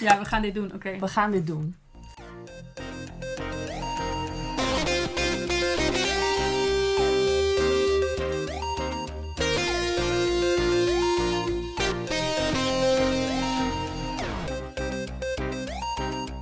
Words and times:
Ja, 0.00 0.18
we 0.18 0.24
gaan 0.24 0.42
dit 0.42 0.54
doen, 0.54 0.74
oké. 0.74 0.98
We 0.98 1.08
gaan 1.08 1.30
dit 1.30 1.46
doen. 1.46 1.76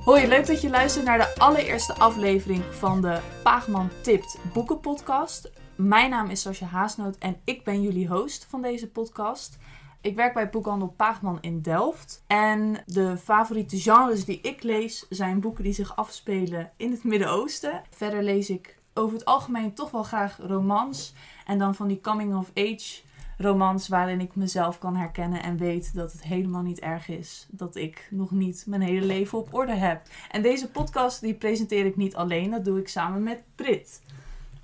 Hoi, 0.05 0.27
leuk 0.27 0.47
dat 0.47 0.61
je 0.61 0.69
luistert 0.69 1.05
naar 1.05 1.17
de 1.17 1.35
allereerste 1.37 1.93
aflevering 1.93 2.63
van 2.69 3.01
de 3.01 3.19
Paagman 3.43 3.89
Tipt 4.01 4.37
boekenpodcast. 4.53 5.51
Mijn 5.75 6.09
naam 6.09 6.29
is 6.29 6.41
Sascha 6.41 6.65
Haasnoot 6.65 7.17
en 7.17 7.41
ik 7.43 7.63
ben 7.63 7.81
jullie 7.81 8.07
host 8.07 8.45
van 8.49 8.61
deze 8.61 8.87
podcast. 8.87 9.57
Ik 10.01 10.15
werk 10.15 10.33
bij 10.33 10.49
boekhandel 10.49 10.93
Paagman 10.97 11.37
in 11.41 11.61
Delft. 11.61 12.23
En 12.27 12.83
de 12.85 13.17
favoriete 13.17 13.79
genres 13.79 14.25
die 14.25 14.41
ik 14.41 14.63
lees 14.63 15.05
zijn 15.09 15.39
boeken 15.39 15.63
die 15.63 15.73
zich 15.73 15.95
afspelen 15.95 16.71
in 16.77 16.91
het 16.91 17.03
Midden-Oosten. 17.03 17.81
Verder 17.89 18.23
lees 18.23 18.49
ik 18.49 18.77
over 18.93 19.13
het 19.13 19.25
algemeen 19.25 19.73
toch 19.73 19.91
wel 19.91 20.03
graag 20.03 20.37
romans. 20.37 21.13
En 21.45 21.59
dan 21.59 21.75
van 21.75 21.87
die 21.87 22.01
coming-of-age 22.01 23.01
romans 23.37 23.87
waarin 23.87 24.19
ik 24.19 24.35
mezelf 24.35 24.77
kan 24.77 24.95
herkennen 24.95 25.43
en 25.43 25.57
weet 25.57 25.95
dat 25.95 26.11
het 26.11 26.23
helemaal 26.23 26.61
niet 26.61 26.79
erg 26.79 27.07
is 27.07 27.47
dat 27.49 27.75
ik 27.75 28.07
nog 28.09 28.31
niet 28.31 28.63
mijn 28.67 28.81
hele 28.81 29.05
leven 29.05 29.37
op 29.37 29.53
orde 29.53 29.75
heb. 29.75 30.01
En 30.31 30.41
deze 30.41 30.71
podcast 30.71 31.21
die 31.21 31.33
presenteer 31.33 31.85
ik 31.85 31.95
niet 31.95 32.15
alleen, 32.15 32.51
dat 32.51 32.65
doe 32.65 32.79
ik 32.79 32.87
samen 32.87 33.23
met 33.23 33.43
Brit. 33.55 34.01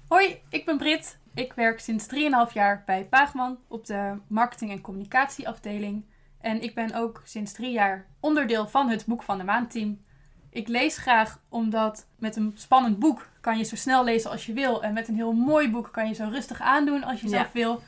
Hoi, 0.08 0.42
ik 0.50 0.66
ben 0.66 0.78
Brit. 0.78 1.18
Ik 1.38 1.54
werk 1.54 1.80
sinds 1.80 2.08
3,5 2.48 2.54
jaar 2.54 2.84
bij 2.86 3.06
Paagman 3.06 3.58
op 3.68 3.86
de 3.86 4.18
marketing- 4.28 4.72
en 4.72 4.82
communicatieafdeling. 4.82 6.06
En 6.42 6.62
ik 6.62 6.76
ben 6.76 6.94
ook 6.94 7.22
sinds 7.26 7.52
drie 7.54 7.72
jaar 7.72 8.06
onderdeel 8.20 8.68
van 8.68 8.90
het 8.90 9.06
Boek 9.06 9.24
van 9.24 9.38
de 9.38 9.44
Maand 9.44 9.72
team. 9.72 10.02
Ik 10.50 10.68
lees 10.68 10.98
graag 10.98 11.40
omdat 11.50 12.08
met 12.20 12.36
een 12.36 12.52
spannend 12.56 13.00
boek 13.00 13.30
kan 13.42 13.58
je 13.58 13.64
zo 13.64 13.76
snel 13.76 14.04
lezen 14.04 14.32
als 14.32 14.46
je 14.46 14.54
wil. 14.54 14.84
En 14.84 14.94
met 14.94 15.08
een 15.08 15.16
heel 15.16 15.34
mooi 15.34 15.72
boek 15.72 15.90
kan 15.92 16.08
je 16.08 16.14
zo 16.14 16.28
rustig 16.32 16.62
aandoen 16.62 17.04
als 17.04 17.22
je 17.22 17.30
Ja. 17.30 17.34
zelf 17.38 17.52
wil. 17.52 17.82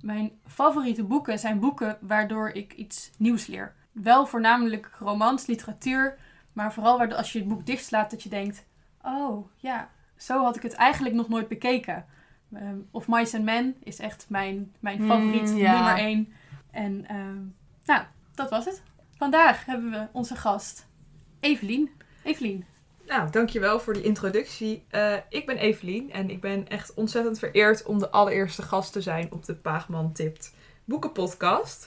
Mijn 0.00 0.32
favoriete 0.46 1.04
boeken 1.04 1.38
zijn 1.38 1.60
boeken 1.60 1.98
waardoor 2.00 2.48
ik 2.48 2.72
iets 2.72 3.10
nieuws 3.18 3.46
leer. 3.46 3.74
Wel 3.92 4.26
voornamelijk 4.26 4.90
romans, 4.98 5.46
literatuur. 5.46 6.18
Maar 6.52 6.72
vooral 6.72 6.98
waardoor 6.98 7.18
als 7.18 7.32
je 7.32 7.38
het 7.38 7.48
boek 7.48 7.66
dichtslaat 7.66 8.10
dat 8.10 8.22
je 8.22 8.28
denkt... 8.28 8.64
Oh, 9.02 9.46
ja, 9.56 9.88
zo 10.16 10.42
had 10.42 10.56
ik 10.56 10.62
het 10.62 10.72
eigenlijk 10.74 11.14
nog 11.14 11.28
nooit 11.28 11.48
bekeken. 11.48 12.06
Ehm, 12.54 12.76
of 12.90 13.08
Mice 13.08 13.36
and 13.36 13.44
Men 13.44 13.76
is 13.82 13.98
echt 13.98 14.26
mijn, 14.28 14.72
mijn 14.80 14.98
Hmm, 14.98 15.08
favoriet, 15.08 15.52
ja. 15.56 15.72
nummer 15.74 16.04
één. 16.04 16.32
En 16.70 17.04
ehm, 17.08 17.38
nou, 17.84 18.02
dat 18.34 18.50
was 18.50 18.64
het. 18.64 18.82
Vandaag 19.16 19.64
hebben 19.64 19.90
we 19.90 20.06
onze 20.12 20.36
gast 20.36 20.86
Evelien. 21.40 21.90
Evelien, 22.22 22.64
Nou, 23.06 23.30
dankjewel 23.30 23.80
voor 23.80 23.92
die 23.94 24.02
introductie. 24.02 24.84
Eh, 24.88 25.14
ik 25.28 25.46
ben 25.46 25.56
Evelien 25.56 26.12
en 26.12 26.30
ik 26.30 26.40
ben 26.40 26.68
echt 26.68 26.94
ontzettend 26.94 27.38
vereerd 27.38 27.84
om 27.84 27.98
de 27.98 28.10
allereerste 28.10 28.62
gast 28.62 28.92
te 28.92 29.00
zijn 29.00 29.32
op 29.32 29.44
de 29.44 29.54
Paagman 29.54 30.12
Tipt 30.12 30.54
boekenpodcast. 30.84 31.86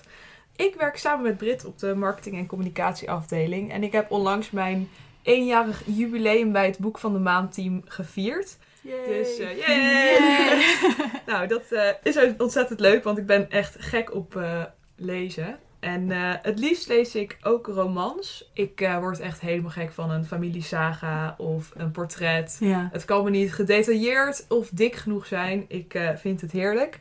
Ik 0.55 0.75
werk 0.75 0.97
samen 0.97 1.23
met 1.23 1.37
Brit 1.37 1.65
op 1.65 1.79
de 1.79 1.95
marketing- 1.95 2.37
en 2.37 2.45
communicatieafdeling 2.45 3.71
en 3.71 3.83
ik 3.83 3.91
heb 3.91 4.11
onlangs 4.11 4.51
mijn 4.51 4.89
eenjarig 5.21 5.83
jubileum 5.85 6.51
bij 6.51 6.65
het 6.65 6.79
Boek 6.79 6.97
van 6.97 7.13
de 7.13 7.19
Maand 7.19 7.53
team 7.53 7.81
gevierd. 7.85 8.57
Dus 8.85 9.37
yay! 9.37 10.59
nou, 11.25 11.47
dat 11.47 11.71
eh, 11.71 11.89
is 12.03 12.17
ontzettend 12.37 12.79
leuk, 12.79 13.03
want 13.03 13.17
ik 13.17 13.25
ben 13.25 13.51
echt 13.51 13.75
gek 13.79 14.13
op 14.13 14.35
eh, 14.35 14.63
lezen. 14.95 15.59
En 15.79 16.09
het 16.41 16.59
liefst 16.59 16.87
lees 16.87 17.15
ik 17.15 17.37
ook 17.41 17.67
romans. 17.67 18.51
Ik 18.53 18.89
word 18.99 19.19
echt 19.19 19.41
helemaal 19.41 19.71
gek 19.71 19.91
van 19.91 20.11
een 20.11 20.25
familiesaga 20.25 21.35
of 21.37 21.71
een 21.75 21.91
portret. 21.91 22.57
Ja. 22.59 22.89
Het 22.91 23.05
kan 23.05 23.23
me 23.23 23.29
niet 23.29 23.53
gedetailleerd 23.53 24.45
of 24.49 24.69
dik 24.69 24.95
genoeg 24.95 25.25
zijn. 25.25 25.65
Ik 25.67 25.99
vind 26.15 26.41
het 26.41 26.51
heerlijk. 26.51 26.99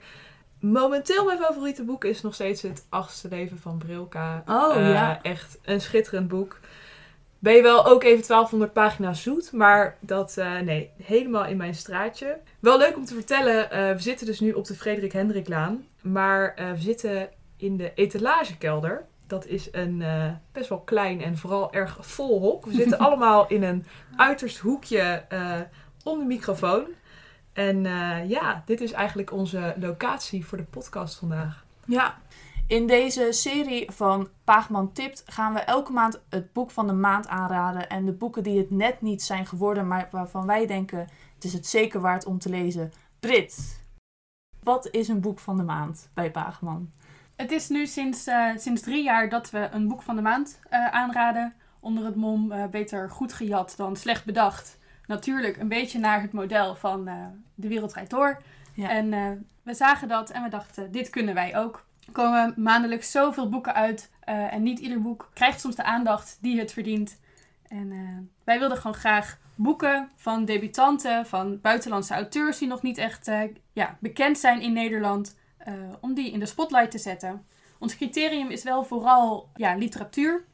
Momenteel 0.60 1.24
mijn 1.24 1.38
favoriete 1.38 1.84
boek 1.84 2.04
is 2.04 2.22
nog 2.22 2.34
steeds 2.34 2.62
Het 2.62 2.86
achtste 2.88 3.28
leven 3.28 3.58
van 3.58 3.78
Brilka. 3.78 4.42
Oh, 4.46 4.74
ja. 4.76 5.22
Echt 5.22 5.58
een 5.62 5.80
schitterend 5.80 6.28
boek. 6.28 6.60
Ben 7.44 7.54
je 7.54 7.62
wel 7.62 7.86
ook 7.86 8.02
even 8.02 8.26
1200 8.26 8.72
pagina's 8.72 9.22
zoet, 9.22 9.52
maar 9.52 9.96
dat, 10.00 10.36
eh, 10.36 10.58
nee, 10.58 10.90
helemaal 11.02 11.44
in 11.44 11.56
mijn 11.56 11.74
straatje. 11.74 12.38
Wel 12.60 12.78
leuk 12.78 12.96
om 12.96 13.04
te 13.04 13.14
vertellen, 13.14 13.70
eh, 13.70 13.92
we 13.92 14.00
zitten 14.00 14.26
dus 14.26 14.40
nu 14.40 14.52
op 14.52 14.64
de 14.64 14.74
Frederik 14.74 15.12
Hendriklaan, 15.12 15.86
maar 16.02 16.54
eh, 16.54 16.70
we 16.70 16.80
zitten 16.80 17.28
in 17.56 17.76
de 17.76 17.92
etalagekelder. 17.94 19.04
Dat 19.26 19.46
is 19.46 19.68
een 19.72 20.04
best 20.52 20.68
wel 20.68 20.80
klein 20.80 21.22
en 21.22 21.36
vooral 21.38 21.72
erg 21.72 21.98
vol 22.00 22.40
hok. 22.40 22.64
We 22.64 22.74
zitten 22.74 22.98
allemaal 23.06 23.48
in 23.48 23.62
een 23.62 23.86
uiterst 24.16 24.58
hoekje 24.58 25.24
om 26.04 26.18
de 26.18 26.24
microfoon. 26.24 26.86
En 27.52 27.84
ja, 28.28 28.62
dit 28.66 28.80
is 28.80 28.92
eigenlijk 28.92 29.32
onze 29.32 29.74
locatie 29.80 30.46
voor 30.46 30.58
de 30.58 30.64
podcast 30.64 31.14
vandaag. 31.14 31.64
Ja, 31.86 32.18
in 32.66 32.86
deze 32.86 33.32
serie 33.32 33.90
van 33.90 34.28
Paagman 34.44 34.92
Tipt 34.92 35.22
gaan 35.26 35.54
we 35.54 35.60
elke 35.60 35.92
maand 35.92 36.22
het 36.28 36.52
boek 36.52 36.70
van 36.70 36.86
de 36.86 36.92
maand 36.92 37.28
aanraden. 37.28 37.88
En 37.88 38.04
de 38.04 38.12
boeken 38.12 38.42
die 38.42 38.58
het 38.58 38.70
net 38.70 39.00
niet 39.00 39.22
zijn 39.22 39.46
geworden, 39.46 39.88
maar 39.88 40.08
waarvan 40.10 40.46
wij 40.46 40.66
denken 40.66 40.98
het 41.34 41.44
is 41.44 41.52
het 41.52 41.66
zeker 41.66 42.00
waard 42.00 42.24
om 42.26 42.38
te 42.38 42.48
lezen. 42.48 42.92
Brit, 43.20 43.82
wat 44.62 44.88
is 44.90 45.08
een 45.08 45.20
boek 45.20 45.38
van 45.38 45.56
de 45.56 45.62
maand 45.62 46.10
bij 46.14 46.30
Paagman? 46.30 46.92
het 47.36 47.50
is 47.50 47.68
nu 47.68 47.86
sinds, 47.86 48.26
eh, 48.26 48.50
sinds 48.56 48.82
drie 48.82 49.02
jaar 49.02 49.28
dat 49.28 49.50
we 49.50 49.68
een 49.72 49.88
boek 49.88 50.02
van 50.02 50.16
de 50.16 50.22
maand 50.22 50.60
eh, 50.68 50.86
aanraden. 50.86 51.54
Onder 51.80 52.04
het 52.04 52.14
mom 52.14 52.52
eh, 52.52 52.66
beter 52.66 53.10
goed 53.10 53.32
gejat 53.32 53.74
dan 53.76 53.96
slecht 53.96 54.24
bedacht. 54.24 54.78
Natuurlijk 55.06 55.56
een 55.56 55.68
beetje 55.68 55.98
naar 55.98 56.20
het 56.20 56.32
model 56.32 56.76
van 56.76 57.04
De 57.54 57.68
Wereld 57.68 57.90
Draait 57.90 58.10
Door. 58.10 58.42
Ja. 58.74 58.90
En 58.90 59.10
we 59.62 59.74
zagen 59.74 60.08
dat 60.08 60.30
en 60.30 60.42
we 60.42 60.48
dachten, 60.48 60.92
dit 60.92 61.10
kunnen 61.10 61.34
wij 61.34 61.56
ook. 61.56 61.84
Komen 62.12 62.54
maandelijks 62.56 63.10
zoveel 63.10 63.48
boeken 63.48 63.74
uit. 63.74 64.10
eh, 64.20 64.52
en 64.52 64.62
niet 64.62 64.78
ieder 64.78 65.00
boek 65.00 65.30
krijgt 65.34 65.60
soms 65.60 65.74
de 65.74 65.82
aandacht 65.82 66.38
die 66.40 66.58
het 66.58 66.72
verdient. 66.72 67.20
En 67.68 67.92
eh, 67.92 67.98
wij 68.44 68.58
wilden 68.58 68.76
gewoon 68.76 68.96
graag 68.96 69.38
boeken 69.54 70.10
van 70.16 70.44
debutanten, 70.44 71.26
van 71.26 71.60
buitenlandse 71.60 72.14
auteurs 72.14 72.58
die 72.58 72.68
nog 72.68 72.82
niet 72.82 72.98
echt 72.98 73.28
eh, 73.28 73.40
ja, 73.72 73.96
bekend 74.00 74.38
zijn 74.38 74.60
in 74.60 74.72
Nederland, 74.72 75.36
om 76.00 76.14
die 76.14 76.32
in 76.32 76.38
de 76.38 76.46
spotlight 76.46 76.90
te 76.90 76.98
zetten. 76.98 77.46
Ons 77.78 77.96
criterium 77.96 78.50
is 78.50 78.62
wel 78.62 78.84
vooral 78.84 79.48
ja, 79.54 79.76
literatuur, 79.76 80.44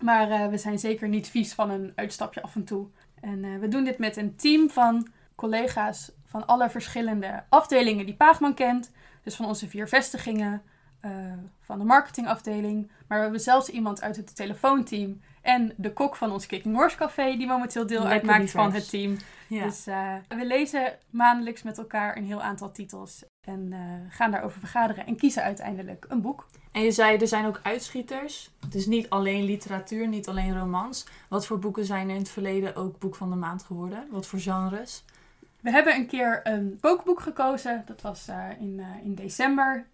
maar 0.00 0.50
we 0.50 0.58
zijn 0.58 0.78
zeker 0.78 1.08
niet 1.08 1.28
vies 1.28 1.54
van 1.54 1.70
een 1.70 1.92
uitstapje 1.94 2.42
af 2.42 2.54
en 2.54 2.64
toe. 2.64 2.86
En 3.20 3.60
we 3.60 3.68
doen 3.68 3.84
dit 3.84 3.98
met 3.98 4.16
een 4.16 4.36
team 4.36 4.70
van 4.70 5.08
collega's 5.34 6.12
van 6.24 6.46
alle 6.46 6.70
verschillende 6.70 7.44
afdelingen 7.48 8.06
die 8.06 8.14
Paagman 8.14 8.54
kent. 8.54 8.90
Dus 9.26 9.36
van 9.36 9.46
onze 9.46 9.68
vier 9.68 9.88
vestigingen, 9.88 10.62
eh, 11.00 11.10
van 11.60 11.78
de 11.78 11.84
marketingafdeling. 11.84 12.90
Maar 13.06 13.16
we 13.16 13.22
hebben 13.22 13.40
zelfs 13.40 13.68
iemand 13.68 14.02
uit 14.02 14.16
het 14.16 14.36
telefoonteam 14.36 15.20
en 15.42 15.72
de 15.76 15.92
kok 15.92 16.16
van 16.16 16.32
ons 16.32 16.46
Kicking 16.46 16.76
Horse 16.76 16.96
Café, 16.96 17.36
die 17.36 17.46
momenteel 17.46 17.86
deel 17.86 18.02
Lekker 18.02 18.30
uitmaakt 18.30 18.50
van 18.50 18.72
het 18.72 18.88
team. 18.88 19.16
Ja. 19.48 19.64
Dus 19.64 19.86
eh, 19.86 20.14
we 20.28 20.46
lezen 20.46 20.98
maandelijks 21.10 21.62
met 21.62 21.78
elkaar 21.78 22.16
een 22.16 22.24
heel 22.24 22.42
aantal 22.42 22.72
titels 22.72 23.24
en 23.40 23.72
eh, 23.72 23.78
gaan 24.08 24.30
daarover 24.30 24.58
vergaderen 24.58 25.06
en 25.06 25.16
kiezen 25.16 25.42
uiteindelijk 25.42 26.06
een 26.08 26.20
boek. 26.20 26.46
En 26.72 26.82
je 26.82 26.90
zei, 26.90 27.16
er 27.16 27.28
zijn 27.28 27.46
ook 27.46 27.60
uitschieters. 27.62 28.50
Het 28.60 28.74
is 28.74 28.86
niet 28.86 29.10
alleen 29.10 29.44
literatuur, 29.44 30.08
niet 30.08 30.28
alleen 30.28 30.58
romans. 30.58 31.06
Wat 31.28 31.46
voor 31.46 31.58
boeken 31.58 31.84
zijn 31.84 32.08
er 32.08 32.14
in 32.14 32.20
het 32.20 32.30
verleden 32.30 32.76
ook 32.76 32.98
boek 32.98 33.14
van 33.14 33.30
de 33.30 33.36
maand 33.36 33.62
geworden? 33.62 34.06
Wat 34.10 34.26
voor 34.26 34.38
genres? 34.38 35.04
We 35.66 35.72
hebben 35.72 35.94
een 35.94 36.06
keer 36.06 36.40
een 36.42 36.78
kookboek 36.80 37.20
gekozen. 37.20 37.82
Dat 37.86 38.02
was 38.02 38.28
eh, 38.28 38.48
in, 38.58 38.80
eh, 38.80 39.04
in 39.04 39.14
december. 39.14 39.86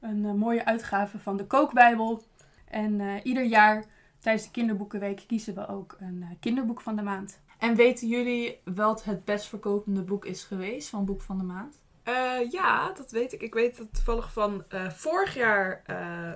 Een 0.00 0.24
eh, 0.24 0.32
mooie 0.32 0.64
uitgave 0.64 1.18
van 1.18 1.36
de 1.36 1.46
Kookbijbel. 1.46 2.22
En 2.68 3.00
eh, 3.00 3.14
ieder 3.22 3.44
jaar 3.44 3.84
tijdens 4.18 4.44
de 4.44 4.50
kinderboekenweek 4.50 5.24
kiezen 5.26 5.54
we 5.54 5.68
ook 5.68 5.96
een 6.00 6.22
eh, 6.22 6.36
kinderboek 6.40 6.80
van 6.80 6.96
de 6.96 7.02
maand. 7.02 7.40
En 7.58 7.74
weten 7.74 8.08
jullie 8.08 8.60
wat 8.64 9.04
het 9.04 9.24
best 9.24 9.46
verkopende 9.46 10.02
boek 10.02 10.24
is 10.24 10.44
geweest 10.44 10.88
van 10.88 11.04
Boek 11.04 11.20
van 11.20 11.38
de 11.38 11.44
Maand? 11.44 11.80
Eh, 12.02 12.50
ja, 12.50 12.92
dat 12.92 13.10
weet 13.10 13.32
ik. 13.32 13.42
Ik 13.42 13.54
weet 13.54 13.76
dat 13.76 13.94
toevallig 13.94 14.32
van 14.32 14.64
eh, 14.68 14.90
vorig 14.90 15.34
jaar, 15.34 15.82
eh, 15.86 16.32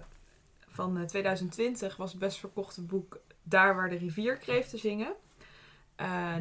van 0.69 0.99
eh, 0.99 1.05
2020, 1.05 1.97
was 1.97 2.11
het 2.11 2.21
best 2.21 2.39
verkochte 2.39 2.83
boek 2.83 3.21
Daar 3.43 3.75
waar 3.75 3.89
de 3.89 3.97
rivierkreeften 3.97 4.79
zingen. 4.79 5.15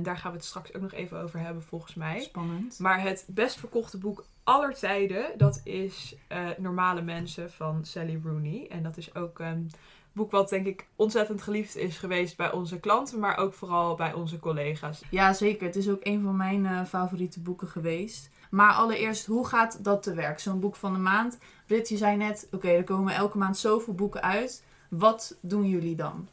Daar 0.01 0.17
gaan 0.17 0.31
we 0.31 0.37
het 0.37 0.45
straks 0.45 0.73
ook 0.73 0.81
nog 0.81 0.93
even 0.93 1.21
over 1.21 1.39
hebben, 1.39 1.63
volgens 1.63 1.93
mij. 1.93 2.19
Spannend. 2.19 2.79
Maar 2.79 3.01
het 3.01 3.25
best 3.27 3.59
verkochte 3.59 3.97
boek 3.97 4.25
aller 4.49 4.73
tijden, 4.73 5.37
dat 5.37 5.61
is 5.63 6.15
eh, 6.27 6.47
Normale 6.57 7.01
Mensen 7.01 7.51
van 7.51 7.85
Sally 7.85 8.19
Rooney. 8.23 8.67
En 8.69 8.83
dat 8.83 8.97
is 8.97 9.15
ook 9.15 9.39
een 9.39 9.71
boek 10.11 10.31
wat 10.31 10.49
denk 10.49 10.65
ik 10.65 10.87
ontzettend 10.95 11.41
geliefd 11.41 11.75
is 11.75 11.97
geweest 11.97 12.37
bij 12.37 12.51
onze 12.51 12.79
klanten, 12.79 13.19
maar 13.19 13.37
ook 13.37 13.53
vooral 13.53 13.95
bij 13.95 14.13
onze 14.13 14.39
collega's. 14.39 15.01
Ja, 15.09 15.33
zeker. 15.33 15.65
Het 15.65 15.75
is 15.75 15.89
ook 15.89 15.99
een 16.03 16.23
van 16.23 16.35
mijn 16.35 16.65
eh, 16.65 16.85
favoriete 16.85 17.39
boeken 17.39 17.67
geweest. 17.67 18.29
Maar 18.49 18.73
allereerst, 18.73 19.25
hoe 19.25 19.47
gaat 19.47 19.83
dat 19.83 20.03
te 20.03 20.13
werk? 20.13 20.39
Zo'n 20.39 20.59
boek 20.59 20.75
van 20.75 20.93
de 20.93 20.99
maand. 20.99 21.37
Brit, 21.65 21.89
je 21.89 21.97
zei 21.97 22.17
net, 22.17 22.47
oké, 22.51 22.69
er 22.69 22.83
komen 22.83 23.13
elke 23.13 23.37
maand 23.37 23.57
zoveel 23.57 23.93
boeken 23.93 24.21
uit. 24.21 24.63
Wat 24.89 25.37
doen 25.41 25.69
jullie 25.69 25.95
dan? 25.95 26.27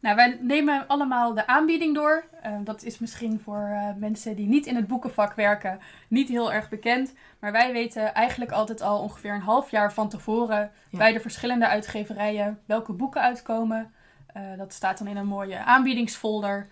Nou, 0.00 0.16
wij 0.16 0.38
nemen 0.40 0.86
allemaal 0.86 1.34
de 1.34 1.46
aanbieding 1.46 1.94
door. 1.94 2.24
Uh, 2.46 2.52
dat 2.64 2.82
is 2.82 2.98
misschien 2.98 3.40
voor 3.40 3.68
uh, 3.70 3.88
mensen 3.96 4.36
die 4.36 4.46
niet 4.46 4.66
in 4.66 4.76
het 4.76 4.86
boekenvak 4.86 5.34
werken 5.34 5.80
niet 6.08 6.28
heel 6.28 6.52
erg 6.52 6.68
bekend. 6.68 7.14
Maar 7.38 7.52
wij 7.52 7.72
weten 7.72 8.14
eigenlijk 8.14 8.50
altijd 8.50 8.80
al 8.80 9.00
ongeveer 9.00 9.34
een 9.34 9.40
half 9.40 9.70
jaar 9.70 9.92
van 9.92 10.08
tevoren 10.08 10.70
ja. 10.88 10.98
bij 10.98 11.12
de 11.12 11.20
verschillende 11.20 11.68
uitgeverijen 11.68 12.60
welke 12.66 12.92
boeken 12.92 13.20
uitkomen. 13.20 13.92
Uh, 14.36 14.42
dat 14.56 14.72
staat 14.72 14.98
dan 14.98 15.06
in 15.06 15.16
een 15.16 15.26
mooie 15.26 15.58
aanbiedingsfolder. 15.58 16.68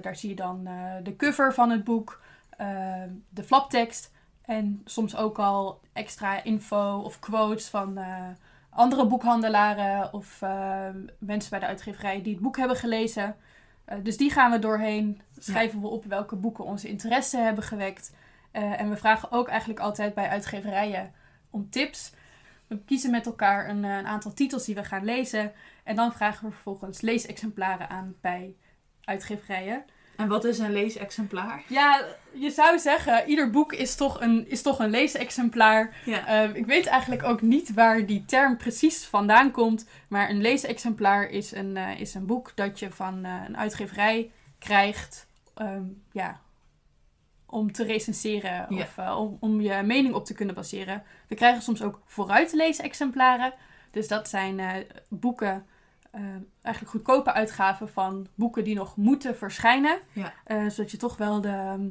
daar 0.00 0.16
zie 0.16 0.28
je 0.28 0.36
dan 0.36 0.68
de 1.02 1.16
cover 1.16 1.54
van 1.54 1.70
het 1.70 1.84
boek, 1.84 2.20
de 3.28 3.42
flaptekst 3.44 4.12
en 4.44 4.82
soms 4.84 5.16
ook 5.16 5.38
al 5.38 5.80
extra 5.92 6.42
info 6.42 7.00
of 7.04 7.18
quotes 7.18 7.68
van 7.68 7.98
andere 8.74 9.06
boekhandelaren 9.06 10.12
of 10.12 10.40
uh, 10.42 10.86
mensen 11.18 11.50
bij 11.50 11.58
de 11.58 11.66
uitgeverij 11.66 12.22
die 12.22 12.32
het 12.32 12.42
boek 12.42 12.56
hebben 12.56 12.76
gelezen. 12.76 13.36
Uh, 13.88 13.98
dus 14.02 14.16
die 14.16 14.30
gaan 14.30 14.50
we 14.50 14.58
doorheen. 14.58 15.20
Schrijven 15.38 15.80
we 15.80 15.86
op 15.86 16.04
welke 16.04 16.36
boeken 16.36 16.64
onze 16.64 16.88
interesse 16.88 17.36
hebben 17.36 17.64
gewekt. 17.64 18.12
Uh, 18.52 18.80
en 18.80 18.90
we 18.90 18.96
vragen 18.96 19.32
ook 19.32 19.48
eigenlijk 19.48 19.80
altijd 19.80 20.14
bij 20.14 20.28
uitgeverijen 20.28 21.12
om 21.50 21.70
tips. 21.70 22.12
We 22.66 22.78
kiezen 22.84 23.10
met 23.10 23.26
elkaar 23.26 23.68
een, 23.68 23.84
een, 23.84 24.06
aantal 24.06 24.32
titels 24.32 24.64
die 24.64 24.74
we 24.74 24.84
gaan 24.84 25.04
lezen. 25.04 25.52
En 25.84 25.96
dan 25.96 26.12
vragen 26.12 26.46
we 26.46 26.52
vervolgens 26.52 27.00
leesexemplaren 27.00 27.88
aan 27.88 28.14
bij 28.20 28.56
uitgeverijen. 29.04 29.84
En 30.16 30.28
wat 30.28 30.44
is 30.44 30.58
een 30.58 30.72
leesexemplaar? 30.72 31.62
Ja, 31.68 32.04
je 32.32 32.50
zou 32.50 32.78
zeggen, 32.78 33.28
ieder 33.28 33.50
boek 33.50 33.72
is 33.72 33.94
toch 33.94 34.20
een, 34.20 34.48
is 34.48 34.62
toch 34.62 34.78
een 34.78 34.90
leesexemplaar. 34.90 35.96
Ja. 36.04 36.48
Uh, 36.48 36.56
ik 36.56 36.66
weet 36.66 36.86
eigenlijk 36.86 37.22
ook 37.22 37.42
niet 37.42 37.74
waar 37.74 38.06
die 38.06 38.24
term 38.24 38.56
precies 38.56 39.04
vandaan 39.04 39.50
komt. 39.50 39.88
Maar 40.08 40.30
een 40.30 40.40
leesexemplaar 40.40 41.28
is 41.28 41.52
een, 41.52 41.76
uh, 41.76 42.00
is 42.00 42.14
een 42.14 42.26
boek 42.26 42.52
dat 42.54 42.78
je 42.78 42.90
van 42.90 43.26
uh, 43.26 43.42
een 43.46 43.56
uitgeverij 43.56 44.30
krijgt. 44.58 45.26
Um, 45.56 46.02
ja, 46.12 46.40
om 47.46 47.72
te 47.72 47.84
recenseren 47.84 48.66
ja. 48.68 48.82
of 48.82 48.98
om, 49.16 49.36
om 49.40 49.60
je 49.60 49.82
mening 49.82 50.14
op 50.14 50.24
te 50.24 50.34
kunnen 50.34 50.54
baseren. 50.54 51.02
We 51.28 51.34
krijgen 51.34 51.62
soms 51.62 51.82
ook 51.82 52.00
vooruit 52.06 52.52
leesexemplaren. 52.52 53.54
Dus 53.90 54.08
dat 54.08 54.28
zijn 54.28 54.86
boeken 55.08 55.66
uh, 56.14 56.20
eigenlijk 56.62 56.94
goedkope 56.94 57.32
uitgaven 57.32 57.88
van 57.88 58.26
boeken 58.34 58.64
die 58.64 58.74
nog 58.74 58.96
moeten 58.96 59.36
verschijnen. 59.36 59.98
Ja. 60.12 60.32
Uh, 60.46 60.68
zodat 60.68 60.90
je 60.90 60.96
toch 60.96 61.16
wel 61.16 61.40
de... 61.40 61.48
Ehm, 61.48 61.88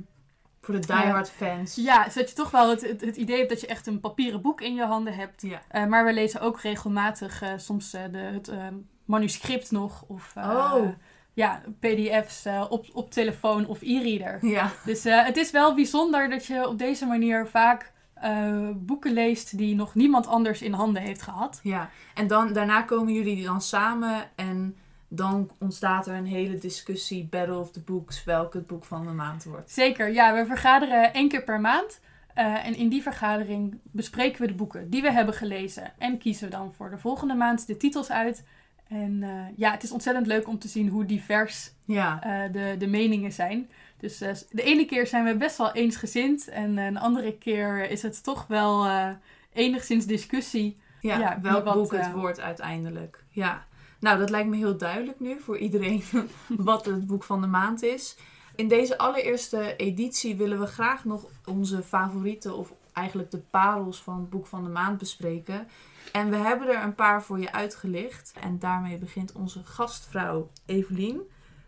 Voor 0.61 0.73
de 0.73 0.87
diehard 0.87 1.29
fans. 1.29 1.75
Ja, 1.75 2.09
zodat 2.09 2.29
je 2.29 2.35
toch 2.35 2.51
wel 2.51 2.69
het, 2.69 2.81
het, 2.81 3.01
het, 3.01 3.15
idee 3.15 3.37
hebt 3.37 3.49
dat 3.49 3.61
je 3.61 3.67
echt 3.67 3.87
een 3.87 3.99
papieren 3.99 4.41
boek 4.41 4.61
in 4.61 4.73
je 4.73 4.85
handen 4.85 5.15
hebt. 5.15 5.41
Ja. 5.41 5.61
Uh, 5.71 5.85
maar 5.85 6.05
we 6.05 6.13
lezen 6.13 6.41
ook 6.41 6.59
regelmatig 6.59 7.43
soms 7.57 7.91
de, 7.91 8.17
het 8.17 8.47
ehm, 8.47 8.75
manuscript 9.05 9.71
nog. 9.71 10.03
Of 10.07 10.33
oh. 10.37 10.87
ja, 11.33 11.61
pdf's 11.79 12.45
op, 12.69 12.85
op 12.93 13.11
telefoon 13.11 13.65
of 13.65 13.81
e-reader. 13.81 14.45
Ja. 14.45 14.71
Dus 14.85 15.03
het 15.03 15.37
is 15.37 15.51
wel 15.51 15.75
bijzonder 15.75 16.29
dat 16.29 16.45
je 16.45 16.67
op 16.67 16.77
deze 16.77 17.05
manier 17.05 17.47
vaak 17.47 17.92
uh, 18.23 18.69
boeken 18.75 19.13
leest 19.13 19.57
die 19.57 19.75
nog 19.75 19.95
niemand 19.95 20.27
anders 20.27 20.61
in 20.61 20.73
handen 20.73 21.01
heeft 21.01 21.21
gehad. 21.21 21.59
Ja, 21.63 21.89
en 22.13 22.27
dan, 22.27 22.53
daarna 22.53 22.81
komen 22.81 23.13
jullie 23.13 23.43
dan 23.43 23.61
samen 23.61 24.29
en 24.35 24.75
dan 25.07 25.49
ontstaat 25.59 26.07
er 26.07 26.15
een 26.15 26.25
hele 26.25 26.57
discussie, 26.57 27.27
Battle 27.29 27.57
of 27.57 27.71
the 27.71 27.79
Books, 27.79 28.23
welk 28.23 28.53
het 28.53 28.67
boek 28.67 28.85
van 28.85 29.05
de 29.05 29.11
maand 29.11 29.43
wordt. 29.43 29.71
Zeker, 29.71 30.13
ja, 30.13 30.33
we 30.33 30.45
vergaderen 30.45 31.13
één 31.13 31.29
keer 31.29 31.43
per 31.43 31.61
maand. 31.61 31.99
Uh, 32.37 32.65
en 32.65 32.75
in 32.75 32.89
die 32.89 33.01
vergadering 33.01 33.79
bespreken 33.83 34.41
we 34.41 34.47
de 34.47 34.53
boeken 34.53 34.89
die 34.89 35.01
we 35.01 35.11
hebben 35.11 35.33
gelezen. 35.33 35.93
En 35.97 36.17
kiezen 36.17 36.45
we 36.45 36.55
dan 36.55 36.73
voor 36.73 36.89
de 36.89 36.97
volgende 36.97 37.33
maand 37.33 37.67
de 37.67 37.77
titels 37.77 38.11
uit. 38.11 38.45
En 38.87 39.21
uh, 39.21 39.29
ja, 39.55 39.71
het 39.71 39.83
is 39.83 39.91
ontzettend 39.91 40.27
leuk 40.27 40.47
om 40.47 40.59
te 40.59 40.67
zien 40.67 40.87
hoe 40.87 41.05
divers 41.05 41.71
ja. 41.85 42.19
de, 42.51 42.75
de 42.77 42.87
meningen 42.87 43.31
zijn. 43.31 43.69
Dus 44.03 44.21
uh, 44.21 44.31
de 44.51 44.63
ene 44.63 44.85
keer 44.85 45.07
zijn 45.07 45.23
we 45.23 45.35
best 45.35 45.57
wel 45.57 45.71
eensgezind. 45.71 46.47
En 46.47 46.77
een 46.77 46.97
andere 46.97 47.37
keer 47.37 47.89
is 47.89 48.01
het 48.01 48.23
toch 48.23 48.47
wel 48.47 48.85
uh, 48.85 49.09
enigszins 49.53 50.05
discussie. 50.05 50.77
Ja, 51.01 51.17
ja 51.17 51.39
welk 51.41 51.65
wat, 51.65 51.73
boek 51.73 51.91
het 51.91 52.07
uh, 52.07 52.13
wordt 52.13 52.39
uiteindelijk. 52.39 53.23
Ja, 53.29 53.65
nou 53.99 54.19
dat 54.19 54.29
lijkt 54.29 54.49
me 54.49 54.55
heel 54.55 54.77
duidelijk 54.77 55.19
nu 55.19 55.39
voor 55.39 55.57
iedereen 55.57 56.03
wat 56.47 56.85
het 56.85 57.07
boek 57.07 57.23
van 57.23 57.41
de 57.41 57.47
maand 57.47 57.83
is. 57.83 58.17
In 58.55 58.67
deze 58.67 58.97
allereerste 58.97 59.75
editie 59.75 60.35
willen 60.35 60.59
we 60.59 60.65
graag 60.65 61.05
nog 61.05 61.25
onze 61.45 61.83
favorieten 61.83 62.57
of 62.57 62.73
eigenlijk 62.93 63.31
de 63.31 63.41
parels 63.49 64.01
van 64.01 64.19
het 64.19 64.29
boek 64.29 64.47
van 64.47 64.63
de 64.63 64.69
maand 64.69 64.97
bespreken. 64.97 65.67
En 66.11 66.29
we 66.29 66.35
hebben 66.35 66.67
er 66.67 66.83
een 66.83 66.95
paar 66.95 67.23
voor 67.23 67.39
je 67.39 67.51
uitgelicht. 67.51 68.33
En 68.41 68.59
daarmee 68.59 68.97
begint 68.97 69.31
onze 69.31 69.63
gastvrouw 69.63 70.49
Evelien. 70.65 71.21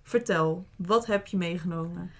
Vertel, 0.04 0.66
wat 0.76 1.06
heb 1.06 1.28
je 1.28 1.38
meegenomen? 1.38 2.12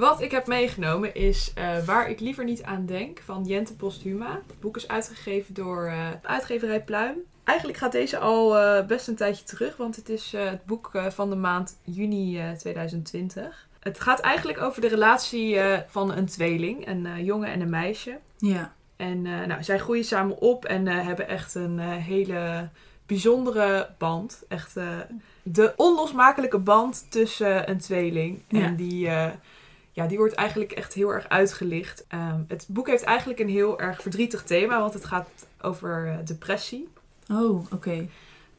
Wat 0.00 0.20
ik 0.20 0.30
heb 0.30 0.46
meegenomen 0.46 1.14
is 1.14 1.52
uh, 1.58 1.84
Waar 1.84 2.10
ik 2.10 2.20
liever 2.20 2.44
niet 2.44 2.62
aan 2.62 2.86
denk 2.86 3.22
van 3.24 3.44
Jente 3.44 3.76
Posthuma. 3.76 4.40
Het 4.46 4.60
boek 4.60 4.76
is 4.76 4.88
uitgegeven 4.88 5.54
door 5.54 5.86
uh, 5.86 6.08
uitgeverij 6.22 6.82
Pluim. 6.82 7.16
Eigenlijk 7.44 7.78
gaat 7.78 7.92
deze 7.92 8.18
al 8.18 8.56
uh, 8.56 8.86
best 8.86 9.08
een 9.08 9.16
tijdje 9.16 9.44
terug, 9.44 9.76
want 9.76 9.96
het 9.96 10.08
is 10.08 10.32
het 10.36 10.64
boek 10.64 10.90
van 11.08 11.30
de 11.30 11.36
maand 11.36 11.78
juni 11.84 12.42
2020. 12.58 13.68
Het 13.80 14.00
gaat 14.00 14.20
eigenlijk 14.20 14.60
over 14.60 14.80
de 14.80 14.88
relatie 14.88 15.58
van 15.88 16.12
een 16.12 16.26
tweeling, 16.26 16.88
een 16.88 17.24
jongen 17.24 17.48
en 17.48 17.60
een 17.60 17.70
meisje. 17.70 18.18
Ja. 18.38 18.74
En 18.96 19.22
nou, 19.22 19.62
zij 19.62 19.78
groeien 19.78 20.04
samen 20.04 20.40
op 20.40 20.64
en 20.64 20.86
hebben 20.86 21.28
echt 21.28 21.54
een 21.54 21.78
hele 21.78 22.68
bijzondere 23.06 23.90
band. 23.98 24.42
Echt 24.48 24.74
de 25.42 25.72
onlosmakelijke 25.76 26.58
band 26.58 27.06
tussen 27.10 27.70
een 27.70 27.78
tweeling. 27.78 28.42
En 28.48 28.76
die 28.76 29.08
ja, 30.00 30.08
die 30.08 30.18
wordt 30.18 30.34
eigenlijk 30.34 30.72
echt 30.72 30.92
heel 30.92 31.12
erg 31.12 31.28
uitgelicht. 31.28 32.06
Um, 32.14 32.44
het 32.48 32.66
boek 32.68 32.88
heeft 32.88 33.02
eigenlijk 33.02 33.40
een 33.40 33.48
heel 33.48 33.80
erg 33.80 34.02
verdrietig 34.02 34.42
thema, 34.42 34.80
want 34.80 34.94
het 34.94 35.04
gaat 35.04 35.28
over 35.60 36.06
uh, 36.06 36.14
depressie. 36.24 36.88
Oh, 37.30 37.50
oké. 37.50 37.74
Okay. 37.74 38.08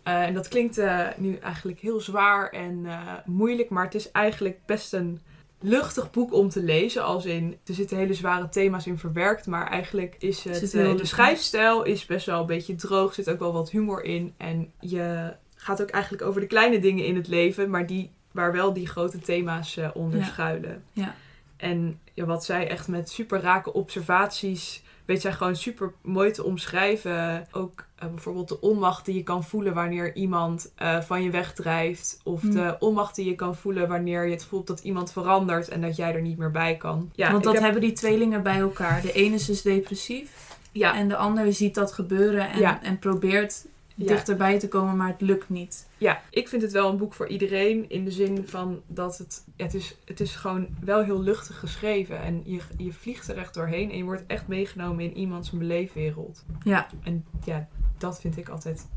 Uh, 0.07 0.21
en 0.21 0.33
dat 0.33 0.47
klinkt 0.47 0.77
uh, 0.77 1.07
nu 1.17 1.35
eigenlijk 1.35 1.79
heel 1.79 1.99
zwaar 1.99 2.49
en 2.49 2.85
moeilijk, 3.25 3.69
maar 3.69 3.83
het 3.83 3.95
is 3.95 4.11
eigenlijk 4.11 4.59
best 4.65 4.93
een 4.93 5.21
luchtig 5.59 6.11
boek 6.11 6.33
om 6.33 6.49
te 6.49 6.63
lezen. 6.63 7.03
Als 7.03 7.25
in, 7.25 7.57
er 7.65 7.73
zitten 7.73 7.97
hele 7.97 8.13
zware 8.13 8.49
thema's 8.49 8.87
in 8.87 8.97
verwerkt, 8.97 9.47
maar 9.47 9.67
eigenlijk 9.67 10.15
is 10.19 10.43
het, 10.43 10.71
de 10.71 11.05
schrijfstijl 11.05 11.83
is 11.83 12.05
best 12.05 12.25
wel 12.25 12.39
een 12.39 12.45
beetje 12.45 12.75
droog, 12.75 13.09
er 13.09 13.15
zit 13.15 13.29
ook 13.29 13.39
wel 13.39 13.53
wat 13.53 13.71
humor 13.71 14.03
in. 14.03 14.33
En 14.37 14.71
je 14.79 15.33
gaat 15.55 15.81
ook 15.81 15.89
eigenlijk 15.89 16.23
over 16.23 16.41
de 16.41 16.47
kleine 16.47 16.79
dingen 16.79 17.05
in 17.05 17.15
het 17.15 17.27
leven, 17.27 17.69
maar 17.69 17.85
die 17.85 18.11
waar 18.31 18.51
wel 18.51 18.73
die 18.73 18.87
grote 18.87 19.19
thema's 19.19 19.79
onder 19.93 20.19
ja. 20.19 20.25
schuilen. 20.25 20.83
Ja. 20.93 21.15
En 21.61 21.99
ja, 22.13 22.25
wat 22.25 22.45
zij 22.45 22.67
echt 22.67 22.87
met 22.87 23.09
super 23.09 23.41
rake 23.41 23.73
observaties 23.73 24.83
weet 25.05 25.21
zij 25.21 25.33
gewoon 25.33 25.55
super 25.55 25.93
mooi 26.01 26.31
te 26.31 26.43
omschrijven. 26.43 27.47
Ook 27.51 27.85
uh, 28.03 28.09
bijvoorbeeld 28.09 28.47
de 28.47 28.61
onmacht 28.61 29.05
die 29.05 29.15
je 29.15 29.23
kan 29.23 29.43
voelen 29.43 29.73
wanneer 29.73 30.15
iemand 30.15 30.73
uh, 30.81 31.01
van 31.01 31.23
je 31.23 31.29
wegdrijft. 31.29 32.19
Of 32.23 32.43
mm. 32.43 32.51
de 32.51 32.75
onmacht 32.79 33.15
die 33.15 33.25
je 33.25 33.35
kan 33.35 33.55
voelen 33.55 33.87
wanneer 33.87 34.25
je 34.25 34.31
het 34.31 34.45
voelt 34.45 34.67
dat 34.67 34.79
iemand 34.79 35.11
verandert 35.11 35.69
en 35.69 35.81
dat 35.81 35.95
jij 35.95 36.15
er 36.15 36.21
niet 36.21 36.37
meer 36.37 36.51
bij 36.51 36.75
kan. 36.77 37.11
Ja, 37.15 37.31
Want 37.31 37.43
dat 37.43 37.53
heb... 37.53 37.63
hebben 37.63 37.81
die 37.81 37.91
tweelingen 37.91 38.43
bij 38.43 38.59
elkaar. 38.59 39.01
De 39.01 39.11
ene 39.11 39.35
is 39.35 39.45
dus 39.45 39.61
depressief. 39.61 40.57
Ja. 40.71 40.95
En 40.95 41.07
de 41.07 41.15
andere 41.15 41.51
ziet 41.51 41.75
dat 41.75 41.91
gebeuren 41.91 42.49
en, 42.49 42.59
ja. 42.59 42.83
en 42.83 42.99
probeert 42.99 43.65
ja. 44.01 44.07
dichterbij 44.07 44.59
te 44.59 44.67
komen, 44.67 44.97
maar 44.97 45.07
het 45.07 45.21
lukt 45.21 45.49
niet. 45.49 45.89
Ja, 45.97 46.21
ik 46.29 46.47
vind 46.47 46.61
het 46.61 46.71
wel 46.71 46.89
een 46.89 46.97
boek 46.97 47.13
voor 47.13 47.27
iedereen. 47.27 47.89
In 47.89 48.05
de 48.05 48.11
zin 48.11 48.47
van 48.47 48.81
dat 48.87 49.17
het, 49.17 49.43
ja, 49.55 49.63
het, 49.63 49.73
is, 49.73 49.97
het 50.05 50.19
is 50.19 50.35
gewoon 50.35 50.67
wel 50.79 51.03
heel 51.03 51.21
luchtig 51.21 51.59
geschreven. 51.59 52.21
En 52.21 52.41
je, 52.45 52.59
je 52.77 52.93
vliegt 52.93 53.27
er 53.27 53.37
echt 53.37 53.53
doorheen 53.53 53.91
en 53.91 53.97
je 53.97 54.03
wordt 54.03 54.23
echt 54.27 54.47
meegenomen 54.47 55.03
in 55.03 55.17
iemands 55.17 55.49
beleefwereld. 55.49 56.45
Ja. 56.63 56.87
En 57.03 57.25
ja, 57.43 57.67
dat 57.97 58.21
vind 58.21 58.37
ik 58.37 58.49
altijd 58.49 58.87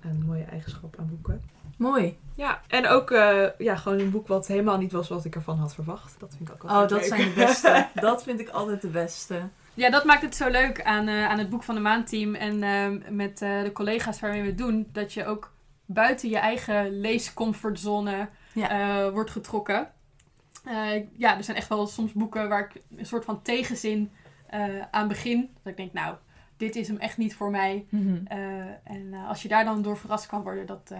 een 0.00 0.24
mooie 0.26 0.44
eigenschap 0.44 0.96
aan 0.98 1.08
boeken. 1.08 1.42
Mooi. 1.78 2.18
Ja, 2.34 2.60
en 2.66 2.88
ook 2.88 3.10
uh, 3.10 3.44
ja, 3.58 3.76
gewoon 3.76 3.98
een 3.98 4.10
boek 4.10 4.26
wat 4.26 4.46
helemaal 4.46 4.78
niet 4.78 4.92
was 4.92 5.08
wat 5.08 5.24
ik 5.24 5.34
ervan 5.34 5.58
had 5.58 5.74
verwacht. 5.74 6.16
Dat 6.18 6.34
vind 6.36 6.48
ik 6.48 6.54
ook 6.54 6.62
altijd 6.62 6.82
Oh, 6.82 6.88
dat 6.88 7.00
leuk. 7.00 7.18
zijn 7.18 7.28
de 7.28 7.34
beste. 7.34 7.86
dat 8.08 8.22
vind 8.22 8.40
ik 8.40 8.48
altijd 8.48 8.82
de 8.82 8.88
beste. 8.88 9.48
Ja, 9.78 9.90
dat 9.90 10.04
maakt 10.04 10.22
het 10.22 10.36
zo 10.36 10.48
leuk 10.48 10.82
aan, 10.82 11.08
uh, 11.08 11.28
aan 11.28 11.38
het 11.38 11.48
Boek 11.48 11.62
van 11.62 11.74
de 11.74 11.80
Maandteam 11.80 12.34
en 12.34 12.62
uh, 12.62 13.10
met 13.10 13.42
uh, 13.42 13.62
de 13.62 13.70
collega's 13.72 14.20
waarmee 14.20 14.40
we 14.40 14.46
het 14.46 14.58
doen. 14.58 14.88
Dat 14.92 15.12
je 15.12 15.26
ook 15.26 15.52
buiten 15.84 16.28
je 16.28 16.38
eigen 16.38 17.00
leescomfortzone 17.00 18.28
ja. 18.52 19.10
wordt 19.10 19.30
getrokken. 19.30 19.92
ja, 21.16 21.36
er 21.36 21.44
zijn 21.44 21.56
echt 21.56 21.68
wel 21.68 21.86
soms 21.86 22.12
boeken 22.12 22.48
waar 22.48 22.60
ik 22.60 22.82
een 22.96 23.06
soort 23.06 23.24
van 23.24 23.42
tegenzin 23.42 24.12
aan 24.90 25.08
begin. 25.08 25.50
Dat 25.62 25.70
ik 25.70 25.76
denk, 25.76 25.92
nou, 25.92 26.16
dit 26.56 26.76
is 26.76 26.88
hem 26.88 26.96
echt 26.96 27.16
niet 27.16 27.34
voor 27.34 27.50
mij. 27.50 27.86
Mm 27.88 28.06
-hmm. 28.06 28.26
en 28.84 29.14
als 29.14 29.42
je 29.42 29.48
daar 29.48 29.64
dan 29.64 29.82
door 29.82 29.98
verrast 29.98 30.26
kan 30.26 30.42
worden, 30.42 30.66
dat, 30.66 30.92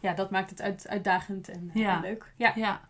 ja, 0.00 0.12
dat 0.12 0.30
maakt 0.30 0.50
het 0.50 0.62
uit, 0.62 0.88
uitdagend 0.88 1.48
en, 1.48 1.70
ja. 1.74 1.94
en 1.94 2.00
leuk. 2.00 2.32
Ja. 2.36 2.52
ja. 2.54 2.80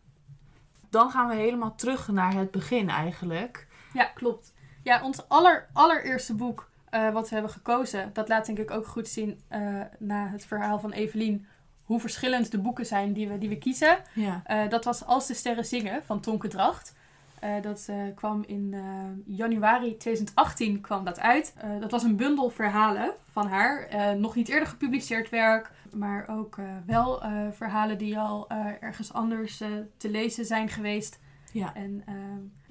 Dan 0.90 1.10
gaan 1.10 1.28
we 1.28 1.34
helemaal 1.34 1.74
terug 1.74 2.08
naar 2.08 2.34
het 2.34 2.50
begin 2.50 2.88
eigenlijk. 2.88 3.66
Ja, 3.92 4.04
klopt. 4.04 4.56
Ja, 4.88 5.02
ons 5.02 5.28
aller, 5.28 5.68
allereerste 5.72 6.34
boek 6.34 6.70
uh, 6.94 7.12
wat 7.12 7.28
we 7.28 7.34
hebben 7.34 7.52
gekozen, 7.52 8.10
dat 8.12 8.28
laat 8.28 8.46
denk 8.46 8.58
ik 8.58 8.70
ook 8.70 8.86
goed 8.86 9.08
zien 9.08 9.40
uh, 9.52 9.80
na 9.98 10.28
het 10.28 10.46
verhaal 10.46 10.80
van 10.80 10.92
Evelien 10.92 11.46
hoe 11.84 12.00
verschillend 12.00 12.50
de 12.50 12.58
boeken 12.58 12.86
zijn 12.86 13.12
die 13.12 13.28
we, 13.28 13.38
die 13.38 13.48
we 13.48 13.58
kiezen. 13.58 13.98
Ja. 14.12 14.42
Eh, 14.44 14.68
dat 14.68 14.84
was 14.84 15.04
Als 15.04 15.26
de 15.26 15.34
Sterren 15.34 15.64
Zingen 15.64 16.02
van 16.04 16.20
Tonke 16.20 16.48
Dracht. 16.48 16.94
Eh, 17.40 17.62
dat 17.62 17.86
eh, 17.88 17.96
kwam 18.14 18.44
in 18.46 18.70
eh, 18.74 19.36
januari 19.36 19.96
2018 19.96 20.80
kwam 20.80 21.04
dat 21.04 21.20
uit. 21.20 21.54
Eh, 21.56 21.70
dat 21.80 21.90
was 21.90 22.02
een 22.02 22.16
bundel 22.16 22.50
verhalen 22.50 23.10
van 23.30 23.46
haar. 23.46 23.82
Eh, 23.82 24.10
nog 24.10 24.34
niet 24.34 24.48
eerder 24.48 24.68
gepubliceerd 24.68 25.28
werk, 25.28 25.70
maar 25.92 26.26
ook 26.30 26.58
eh, 26.58 26.64
wel 26.86 27.22
eh, 27.22 27.30
verhalen 27.52 27.98
die 27.98 28.18
al 28.18 28.48
eh, 28.48 28.66
ergens 28.80 29.12
anders 29.12 29.60
eh, 29.60 29.68
te 29.96 30.10
lezen 30.10 30.44
zijn 30.44 30.68
geweest. 30.68 31.18
Ja. 31.52 31.74
En 31.74 32.02
eh, 32.06 32.14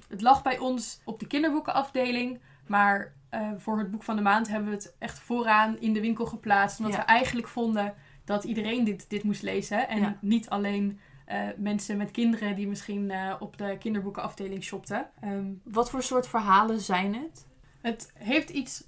het 0.08 0.20
lag 0.20 0.42
bij 0.42 0.58
ons 0.58 1.00
op 1.04 1.20
de 1.20 1.26
kinderboekenafdeling, 1.26 2.40
maar 2.66 3.12
eh, 3.28 3.48
voor 3.56 3.78
het 3.78 3.90
boek 3.90 4.02
van 4.02 4.16
de 4.16 4.22
maand 4.22 4.48
hebben 4.48 4.68
we 4.68 4.74
het 4.74 4.94
echt 4.98 5.18
vooraan 5.18 5.78
in 5.80 5.92
de 5.92 6.00
winkel 6.00 6.26
geplaatst. 6.26 6.78
Omdat 6.78 6.92
Ja. 6.94 7.00
we 7.00 7.04
eigenlijk 7.06 7.48
vonden 7.48 7.94
dat 8.24 8.44
iedereen 8.44 8.84
dit, 8.84 9.10
dit 9.10 9.22
moest 9.22 9.42
lezen. 9.42 9.88
En 9.88 10.00
Ja. 10.00 10.16
niet 10.20 10.48
alleen 10.48 11.00
eh, 11.24 11.40
mensen 11.56 11.96
met 11.96 12.10
kinderen 12.10 12.56
die 12.56 12.68
misschien 12.68 13.10
eh, 13.10 13.34
op 13.38 13.58
de 13.58 13.76
kinderboekenafdeling 13.78 14.64
shopten. 14.64 15.06
Ehm, 15.20 15.46
Wat 15.64 15.90
voor 15.90 16.02
soort 16.02 16.28
verhalen 16.28 16.80
zijn 16.80 17.14
het? 17.14 17.46
het 17.80 18.12
heeft 18.14 18.50
iets 18.50 18.84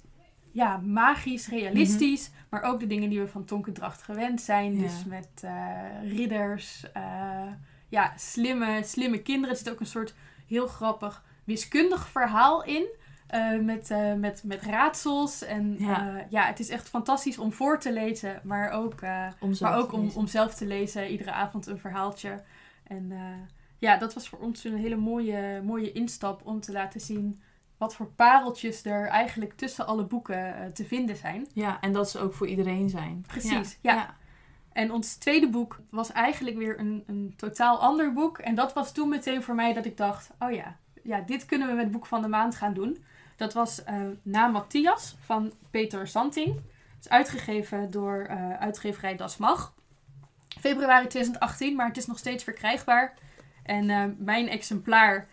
ja, 0.51 0.77
magisch, 0.77 1.47
realistisch, 1.47 2.31
maar 2.49 2.61
ook 2.63 2.79
de 2.79 2.87
dingen 2.87 3.09
die 3.09 3.19
we 3.19 3.27
van 3.27 3.45
Tonke 3.45 3.71
Dracht 3.71 4.01
gewend 4.01 4.41
zijn. 4.41 4.75
Ja. 4.75 4.81
Dus 4.81 5.05
met 5.05 5.43
ridders, 6.03 6.85
ja, 7.89 8.13
slimme, 8.17 8.81
slimme 8.83 9.21
kinderen. 9.21 9.49
Er 9.55 9.61
zit 9.61 9.71
ook 9.71 9.79
een 9.79 9.85
soort 9.85 10.13
heel 10.51 10.67
grappig 10.67 11.23
wiskundig 11.43 12.07
verhaal 12.07 12.63
in. 12.63 12.85
eh, 13.27 13.59
met, 13.59 13.91
eh, 13.91 14.13
met, 14.13 14.41
met 14.43 14.61
raadsels. 14.61 15.43
En 15.43 15.75
Ja. 15.79 15.87
ja. 15.87 16.25
ja, 16.29 16.45
het 16.45 16.59
is 16.59 16.69
echt 16.69 16.89
fantastisch 16.89 17.37
om 17.37 17.53
voor 17.53 17.79
te 17.79 17.93
lezen, 17.93 18.39
maar 18.43 18.69
ook, 18.71 19.01
eh, 19.01 19.27
Om 19.39 19.53
zelf 19.53 19.71
maar 19.71 19.79
ook 19.81 19.89
te 19.89 19.95
om, 19.95 20.01
lezen. 20.03 20.19
om 20.19 20.27
zelf 20.27 20.53
te 20.55 20.65
lezen. 20.65 21.07
Iedere 21.07 21.31
avond 21.31 21.67
een 21.67 21.77
verhaaltje. 21.79 22.43
En 22.83 23.11
eh, 23.11 23.17
ja, 23.77 23.97
dat 23.97 24.13
was 24.13 24.29
voor 24.29 24.39
ons 24.39 24.63
een 24.63 24.77
hele 24.77 24.95
mooie, 24.95 25.61
mooie 25.63 25.91
instap 25.91 26.41
om 26.45 26.59
te 26.59 26.71
laten 26.71 27.01
zien 27.01 27.41
wat 27.77 27.95
voor 27.95 28.07
pareltjes 28.15 28.85
er 28.85 29.07
eigenlijk 29.07 29.53
tussen 29.53 29.87
alle 29.87 30.03
boeken 30.05 30.55
eh, 30.55 30.65
te 30.71 30.85
vinden 30.85 31.15
zijn. 31.15 31.47
Ja, 31.53 31.79
en 31.81 31.91
dat 31.93 32.09
ze 32.09 32.19
ook 32.19 32.33
voor 32.33 32.47
iedereen 32.47 32.89
zijn. 32.89 33.23
Precies, 33.27 33.77
ja. 33.81 34.15
En 34.73 34.91
ons 34.91 35.15
tweede 35.15 35.49
boek 35.49 35.79
was 35.89 36.11
eigenlijk 36.11 36.57
weer 36.57 36.79
een, 36.79 37.03
een 37.07 37.33
totaal 37.37 37.79
ander 37.79 38.13
boek. 38.13 38.37
En 38.37 38.55
dat 38.55 38.73
was 38.73 38.93
toen 38.93 39.09
meteen 39.09 39.43
voor 39.43 39.55
mij 39.55 39.73
dat 39.73 39.85
ik 39.85 39.97
dacht, 39.97 40.29
oh 40.39 40.51
ja, 40.51 40.77
ja 41.03 41.21
dit 41.21 41.45
kunnen 41.45 41.67
we 41.67 41.73
met 41.73 41.91
boek 41.91 42.05
van 42.05 42.21
de 42.21 42.27
maand 42.27 42.55
gaan 42.55 42.73
doen. 42.73 43.03
Dat 43.35 43.53
was 43.53 43.83
eh, 43.83 43.95
Na 44.21 44.47
Matthias 44.47 45.15
van 45.19 45.53
Peter 45.71 46.07
Santing. 46.07 46.55
Het 46.55 47.05
is 47.05 47.09
uitgegeven 47.09 47.91
door 47.91 48.25
eh, 48.29 48.53
uitgeverij 48.53 49.15
Das 49.15 49.37
Mag. 49.37 49.73
Februari 50.59 51.07
2018, 51.07 51.75
maar 51.75 51.87
het 51.87 51.97
is 51.97 52.05
nog 52.05 52.17
steeds 52.17 52.43
verkrijgbaar. 52.43 53.13
En 53.63 53.89
eh, 53.89 54.03
mijn 54.17 54.49
exemplaar 54.49 55.27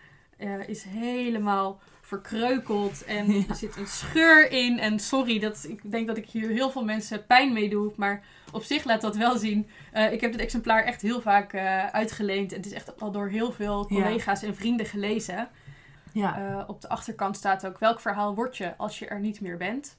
is 0.66 0.82
helemaal 0.82 1.80
verkreukeld 2.08 3.04
en 3.04 3.32
Ja. 3.32 3.42
er 3.48 3.54
zit 3.54 3.76
een 3.76 3.86
scheur 3.86 4.50
in. 4.50 4.78
En 4.78 4.98
sorry, 4.98 5.38
dat, 5.38 5.64
ik 5.68 5.90
denk 5.90 6.06
dat 6.06 6.16
ik 6.16 6.28
hier 6.30 6.48
heel 6.48 6.70
veel 6.70 6.84
mensen 6.84 7.26
pijn 7.26 7.52
mee 7.52 7.68
doe, 7.68 7.92
maar 7.96 8.24
op 8.52 8.62
zich 8.62 8.84
laat 8.84 9.00
dat 9.00 9.16
wel 9.16 9.38
zien. 9.38 9.68
Eh, 9.92 10.12
ik 10.12 10.20
heb 10.20 10.32
dit 10.32 10.40
exemplaar 10.40 10.84
echt 10.84 11.02
heel 11.02 11.20
vaak 11.20 11.52
eh, 11.52 11.86
uitgeleend 11.86 12.50
en 12.50 12.56
het 12.56 12.66
is 12.66 12.72
echt 12.72 13.00
al 13.00 13.10
door 13.10 13.28
heel 13.28 13.52
veel 13.52 13.86
Ja. 13.88 14.02
collega's 14.02 14.42
en 14.42 14.54
vrienden 14.56 14.86
gelezen. 14.86 15.48
Ja. 16.12 16.58
Eh, 16.58 16.68
op 16.68 16.80
de 16.80 16.88
achterkant 16.88 17.36
staat 17.36 17.66
ook 17.66 17.78
welk 17.78 18.00
verhaal 18.00 18.34
word 18.34 18.56
je 18.56 18.76
als 18.76 18.98
je 18.98 19.06
er 19.06 19.20
niet 19.20 19.40
meer 19.40 19.56
bent. 19.56 19.96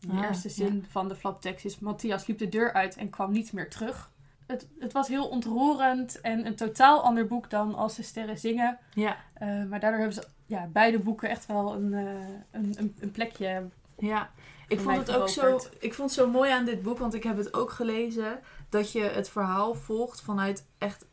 De 0.00 0.12
Ah, 0.12 0.22
eerste 0.22 0.48
zin 0.48 0.84
van 0.90 1.08
de 1.08 1.14
flaptekst 1.16 1.64
is 1.64 1.78
Matthias 1.78 2.26
liep 2.26 2.38
de 2.38 2.48
deur 2.48 2.72
uit 2.72 2.96
en 2.96 3.10
kwam 3.10 3.32
niet 3.32 3.52
meer 3.52 3.70
terug. 3.70 4.10
Het, 4.46 4.68
het 4.78 4.92
was 4.92 5.08
heel 5.08 5.28
ontroerend 5.28 6.20
en 6.20 6.46
een 6.46 6.54
totaal 6.54 7.02
ander 7.02 7.26
boek 7.26 7.50
dan 7.50 7.74
Als 7.74 7.96
de 7.96 8.02
sterren 8.02 8.38
zingen. 8.38 8.78
ja. 8.94 9.16
Eh, 9.34 9.48
maar 9.48 9.80
daardoor 9.80 10.00
hebben 10.00 10.22
ze 10.22 10.28
ja, 10.46 10.68
beide 10.72 10.98
boeken 10.98 11.28
echt 11.28 11.46
wel 11.46 11.74
een, 11.74 11.94
eh, 11.94 12.04
een, 12.50 12.74
een, 12.76 12.96
een 13.00 13.10
plekje. 13.10 13.68
Ja, 13.98 14.30
ik 14.68 14.80
vond 14.80 14.96
het 14.96 15.16
ook 15.16 15.28
zo, 15.28 15.60
ik 15.78 15.94
vond 15.94 16.10
het 16.10 16.18
zo 16.18 16.30
mooi 16.30 16.50
aan 16.50 16.64
dit 16.64 16.82
boek, 16.82 16.98
want 16.98 17.14
ik 17.14 17.22
heb 17.22 17.36
het 17.36 17.54
ook 17.54 17.70
gelezen, 17.70 18.38
dat 18.68 18.92
je 18.92 19.02
het 19.02 19.28
verhaal 19.28 19.74
volgt 19.74 20.20
vanuit 20.20 20.66
echt 20.78 21.06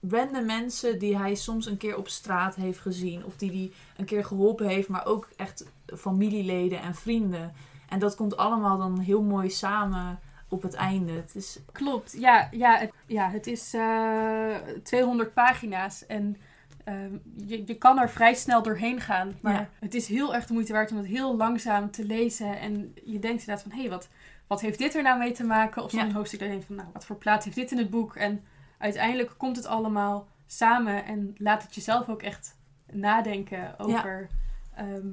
random 0.00 0.46
mensen 0.46 0.98
die 0.98 1.16
hij 1.18 1.34
soms 1.34 1.66
een 1.66 1.76
keer 1.76 1.96
op 1.96 2.08
straat 2.08 2.54
heeft 2.54 2.78
gezien. 2.78 3.24
Of 3.24 3.36
die 3.36 3.50
hij 3.50 3.72
een 3.96 4.04
keer 4.04 4.24
geholpen 4.24 4.66
heeft, 4.66 4.88
maar 4.88 5.06
ook 5.06 5.28
echt 5.36 5.64
familieleden 5.96 6.80
en 6.80 6.94
vrienden. 6.94 7.52
En 7.88 7.98
dat 7.98 8.14
komt 8.14 8.36
allemaal 8.36 8.78
dan 8.78 8.98
heel 8.98 9.22
mooi 9.22 9.50
samen 9.50 10.18
op 10.48 10.62
het 10.62 10.74
einde. 10.74 11.12
Het 11.12 11.34
is, 11.34 11.58
Klopt, 11.72 12.12
ja, 12.18 12.48
ja, 12.50 12.78
het, 12.78 12.92
ja, 13.06 13.30
het 13.30 13.46
is 13.46 13.74
eh 13.74 14.56
200 14.82 15.34
pagina's 15.34 16.06
en 16.06 16.36
ehm, 16.84 17.16
je, 17.36 17.62
je 17.66 17.74
kan 17.74 17.98
er 17.98 18.10
vrij 18.10 18.34
snel 18.34 18.62
doorheen 18.62 19.00
gaan. 19.00 19.32
Maar 19.40 19.52
Ja. 19.54 19.68
het 19.80 19.94
is 19.94 20.08
heel 20.08 20.34
erg 20.34 20.46
de 20.46 20.52
moeite 20.52 20.72
waard 20.72 20.90
om 20.90 20.96
het 20.96 21.06
heel 21.06 21.36
langzaam 21.36 21.90
te 21.90 22.04
lezen. 22.04 22.58
En 22.60 22.94
je 23.04 23.18
denkt 23.18 23.40
inderdaad 23.40 23.62
van, 23.62 23.70
hé, 23.72 23.80
hey, 23.80 23.90
wat, 23.90 24.08
wat 24.46 24.60
heeft 24.60 24.78
dit 24.78 24.94
er 24.94 25.02
nou 25.02 25.18
mee 25.18 25.32
te 25.32 25.44
maken? 25.44 25.82
Of 25.82 25.90
zo'n 25.90 26.06
Ja. 26.08 26.12
hoofdstuk 26.12 26.38
denkt 26.38 26.64
van, 26.64 26.74
nou, 26.76 26.88
wat 26.92 27.04
voor 27.06 27.16
plaats 27.16 27.44
heeft 27.44 27.56
dit 27.56 27.70
in 27.70 27.78
het 27.78 27.90
boek? 27.90 28.16
En 28.16 28.44
uiteindelijk 28.78 29.34
komt 29.36 29.56
het 29.56 29.66
allemaal 29.66 30.26
samen 30.46 31.04
en 31.04 31.34
laat 31.38 31.62
het 31.62 31.74
jezelf 31.74 32.08
ook 32.08 32.22
echt 32.22 32.56
nadenken 32.92 33.78
over... 33.78 34.28
ehm, 34.74 35.06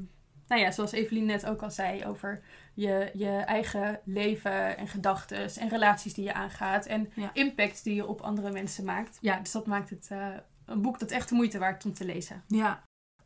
nou 0.53 0.65
ja, 0.65 0.71
zoals 0.71 0.91
Evelien 0.91 1.25
net 1.25 1.45
ook 1.45 1.61
al 1.61 1.71
zei, 1.71 2.05
over 2.05 2.41
je, 2.73 3.09
je 3.13 3.29
eigen 3.29 3.99
leven 4.03 4.77
en 4.77 4.87
gedachten 4.87 5.49
en 5.59 5.69
relaties 5.69 6.13
die 6.13 6.23
je 6.25 6.33
aangaat 6.33 6.85
en 6.85 7.11
Ja. 7.15 7.29
impact 7.33 7.83
die 7.83 7.95
je 7.95 8.07
op 8.07 8.21
andere 8.21 8.51
mensen 8.51 8.85
maakt. 8.85 9.17
Ja, 9.21 9.39
dus 9.39 9.51
dat 9.51 9.65
maakt 9.65 9.89
het 9.89 10.07
eh, 10.11 10.27
een 10.65 10.81
boek 10.81 10.99
dat 10.99 11.11
echt 11.11 11.29
de 11.29 11.35
moeite 11.35 11.59
waard 11.59 11.85
om 11.85 11.93
te 11.93 12.05
lezen. 12.05 12.43
ja. 12.47 12.83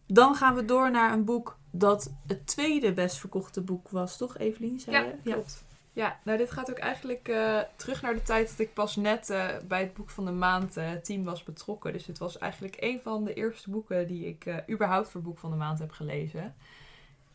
Dan 0.10 0.36
gaan 0.36 0.56
we 0.56 0.66
door 0.66 0.92
naar 0.92 1.12
een 1.14 1.26
boek 1.26 1.60
dat 1.72 2.14
het 2.28 2.48
tweede 2.48 2.94
best 2.94 3.18
verkochte 3.18 3.62
boek 3.62 3.90
was, 3.90 4.18
toch 4.18 4.38
Evelien? 4.38 4.80
Zei 4.80 5.06
je? 5.06 5.32
klopt. 5.32 5.66
Ja, 5.94 6.20
nou 6.24 6.38
dit 6.38 6.52
gaat 6.52 6.70
ook 6.70 6.78
eigenlijk 6.78 7.28
eh, 7.28 7.60
terug 7.76 8.02
naar 8.02 8.14
de 8.14 8.22
tijd 8.22 8.50
dat 8.50 8.60
ik 8.60 8.74
pas 8.74 8.96
net 8.96 9.30
eh, 9.30 9.48
bij 9.68 9.80
het 9.82 9.94
boek 9.94 10.10
van 10.10 10.26
de 10.26 10.32
maand 10.32 10.78
team 11.04 11.24
was 11.24 11.44
betrokken. 11.44 11.94
Dus 11.94 12.06
het 12.08 12.18
was 12.18 12.38
eigenlijk 12.38 12.76
een 12.80 13.00
van 13.04 13.24
de 13.24 13.34
eerste 13.34 13.70
boeken 13.70 14.08
die 14.08 14.26
ik 14.28 14.46
eh, 14.46 14.58
überhaupt 14.70 15.10
voor 15.10 15.22
boek 15.22 15.38
van 15.38 15.50
de 15.52 15.58
maand 15.58 15.80
heb 15.80 15.92
gelezen. 15.92 16.56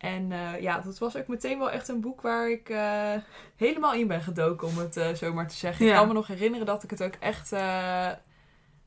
En 0.03 0.33
eh, 0.33 0.61
ja, 0.61 0.81
dat 0.81 0.99
was 0.99 1.17
ook 1.17 1.27
meteen 1.27 1.59
wel 1.59 1.71
echt 1.71 1.89
een 1.89 2.01
boek 2.01 2.21
waar 2.21 2.51
ik 2.51 2.69
eh, 2.69 3.15
helemaal 3.57 3.95
in 3.95 4.07
ben 4.07 4.21
gedoken, 4.21 4.69
om 4.69 4.79
het 4.79 4.97
eh, 4.97 5.15
zo 5.15 5.33
maar 5.33 5.49
te 5.49 5.57
zeggen. 5.57 5.85
Ja. 5.85 5.91
Ik 5.91 5.99
kan 5.99 6.09
me 6.09 6.15
nog 6.15 6.27
herinneren 6.27 6.67
dat 6.67 6.83
ik 6.83 6.91
het 6.91 7.03
ook 7.03 7.15
echt, 7.15 7.53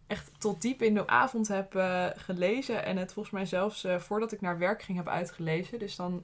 echt 0.07 0.31
tot 0.37 0.61
diep 0.61 0.81
in 0.81 0.93
de 0.93 1.07
avond 1.07 1.47
heb 1.47 1.73
gelezen. 2.15 2.85
En 2.85 2.97
het 2.97 3.13
volgens 3.13 3.35
mij 3.35 3.45
zelfs 3.45 3.87
voordat 3.97 4.31
ik 4.31 4.41
naar 4.41 4.57
werk 4.57 4.81
ging 4.81 4.97
heb 4.97 5.07
uitgelezen. 5.07 5.79
Dus 5.79 5.95
dan, 5.95 6.23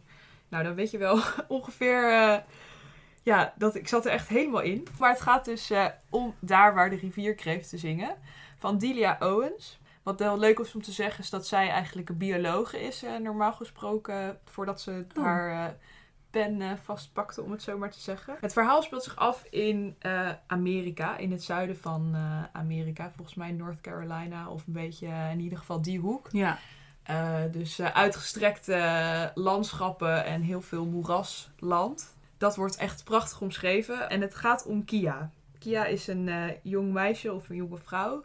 nou, 0.50 0.64
dan 0.64 0.76
weet 0.76 0.92
je 0.92 0.98
wel 0.98 1.20
ongeveer... 1.48 2.10
ja, 3.24 3.54
dat, 3.58 3.76
ik 3.76 3.88
zat 3.88 4.06
er 4.06 4.12
echt 4.12 4.28
helemaal 4.28 4.62
in. 4.62 4.88
Maar 5.00 5.10
het 5.10 5.22
gaat 5.22 5.46
dus 5.46 5.72
om 6.10 6.36
Daar 6.40 6.74
waar 6.74 6.90
de 6.90 6.96
rivierkreeften 6.96 7.80
zingen. 7.80 8.16
Van 8.58 8.78
Delia 8.78 9.18
Owens. 9.20 9.80
Wat 10.04 10.20
wel 10.20 10.40
leuk 10.40 10.60
is 10.60 10.76
om 10.76 10.82
te 10.82 10.92
zeggen 10.92 11.24
is 11.24 11.30
dat 11.30 11.48
zij 11.48 11.70
eigenlijk 11.70 12.10
een 12.10 12.18
biologe 12.18 12.82
is, 12.82 13.04
eh, 13.04 13.16
normaal 13.18 13.54
gesproken. 13.54 14.40
Voordat 14.46 14.82
ze 14.82 15.06
Oh. 15.18 15.24
haar 15.24 15.68
eh, 15.68 15.74
pen 16.30 16.62
eh, 16.62 16.72
vastpakte, 16.84 17.42
om 17.42 17.52
het 17.52 17.62
zo 17.62 17.78
maar 17.78 17.92
te 17.92 18.00
zeggen. 18.00 18.38
Het 18.40 18.54
verhaal 18.54 18.82
speelt 18.82 19.04
zich 19.04 19.16
af 19.16 19.46
in 19.50 19.96
Amerika, 20.48 21.18
in 21.18 21.32
het 21.32 21.44
zuiden 21.44 21.78
van 21.78 22.16
Amerika. 22.52 23.12
Volgens 23.16 23.36
mij 23.36 23.52
North 23.52 23.82
Carolina 23.82 24.50
of 24.50 24.68
een 24.68 24.74
beetje 24.74 25.08
in 25.32 25.40
ieder 25.40 25.58
geval 25.58 25.82
die 25.82 26.00
hoek. 26.00 26.28
Ja. 26.32 26.58
Dus 27.52 27.82
uitgestrekte 27.82 29.32
landschappen 29.36 30.26
en 30.26 30.42
heel 30.42 30.62
veel 30.62 30.86
moerasland. 30.86 32.16
Dat 32.38 32.56
wordt 32.56 32.76
echt 32.76 33.04
prachtig 33.04 33.42
omschreven. 33.42 34.10
En 34.10 34.22
het 34.22 34.36
gaat 34.36 34.66
om 34.66 34.86
Kia. 34.86 35.30
Kia 35.60 35.86
is 35.86 36.08
een 36.08 36.56
jong 36.64 36.92
meisje 36.94 37.34
of 37.34 37.50
een 37.50 37.56
jonge 37.56 37.78
vrouw. 37.78 38.24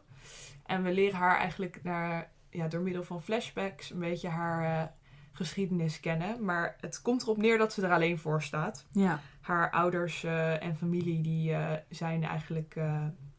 En 0.67 0.83
we 0.83 0.93
leren 0.93 1.19
haar 1.19 1.39
eigenlijk 1.39 1.81
naar, 1.83 2.31
ja, 2.51 2.69
door 2.69 2.81
middel 2.81 3.03
van 3.03 3.23
flashbacks 3.23 3.91
een 3.91 3.99
beetje 3.99 4.29
haar 4.29 4.81
eh, 4.81 4.89
geschiedenis 5.33 6.01
kennen. 6.01 6.45
Maar 6.45 6.77
het 6.81 7.03
komt 7.03 7.23
erop 7.23 7.37
neer 7.37 7.59
dat 7.59 7.73
ze 7.73 7.83
er 7.83 7.93
alleen 7.93 8.19
voor 8.19 8.43
staat. 8.43 8.87
Ja. 8.91 9.21
Haar 9.41 9.71
ouders 9.71 10.25
eh, 10.25 10.63
en 10.63 10.77
familie 10.77 11.21
die, 11.21 11.53
eh, 11.53 11.73
zijn 11.89 12.25
eigenlijk 12.25 12.77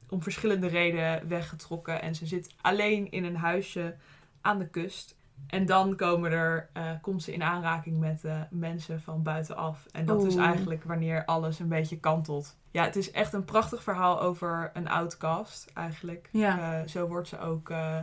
om 0.10 0.24
verschillende 0.24 0.68
redenen 0.68 1.28
weggetrokken. 1.28 2.02
En 2.02 2.16
ze 2.16 2.26
zit 2.26 2.56
alleen 2.62 3.12
in 3.12 3.24
een 3.24 3.36
huisje 3.36 3.96
aan 4.42 4.60
de 4.60 4.70
kust. 4.70 5.16
En 5.48 5.66
dan 5.66 5.96
komen 5.96 6.32
er, 6.32 6.70
komt 7.02 7.24
ze 7.24 7.34
in 7.34 7.44
aanraking 7.44 8.00
met 8.00 8.24
mensen 8.50 9.02
van 9.02 9.24
buitenaf. 9.24 9.86
En 9.92 10.06
dat 10.06 10.26
is 10.26 10.36
eigenlijk 10.36 10.84
wanneer 10.84 11.26
alles 11.26 11.60
een 11.60 11.68
beetje 11.68 12.00
kantelt. 12.00 12.58
Ja, 12.78 12.84
het 12.84 12.96
is 12.96 13.12
echt 13.12 13.34
een 13.34 13.46
prachtig 13.46 13.84
verhaal 13.84 14.22
over 14.22 14.72
een 14.74 14.88
outcast 14.88 15.72
eigenlijk. 15.74 16.30
Ja. 16.32 16.80
Eh, 16.82 16.88
zo 16.88 17.08
wordt 17.08 17.28
ze 17.28 17.40
ook 17.40 17.70
eh, 17.70 18.00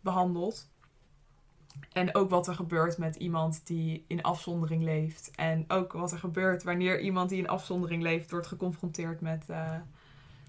behandeld. 0.00 0.68
En 1.92 2.14
ook 2.14 2.30
wat 2.30 2.46
er 2.46 2.54
gebeurt 2.54 2.98
met 2.98 3.16
iemand 3.16 3.66
die 3.66 4.04
in 4.06 4.22
afzondering 4.22 4.82
leeft. 4.82 5.30
En 5.34 5.64
ook 5.68 5.92
wat 5.92 6.12
er 6.12 6.18
gebeurt 6.18 6.62
wanneer 6.62 7.00
iemand 7.00 7.28
die 7.28 7.38
in 7.38 7.48
afzondering 7.48 8.02
leeft 8.02 8.30
wordt 8.30 8.46
geconfronteerd 8.46 9.20
met, 9.20 9.44
eh, 9.48 9.74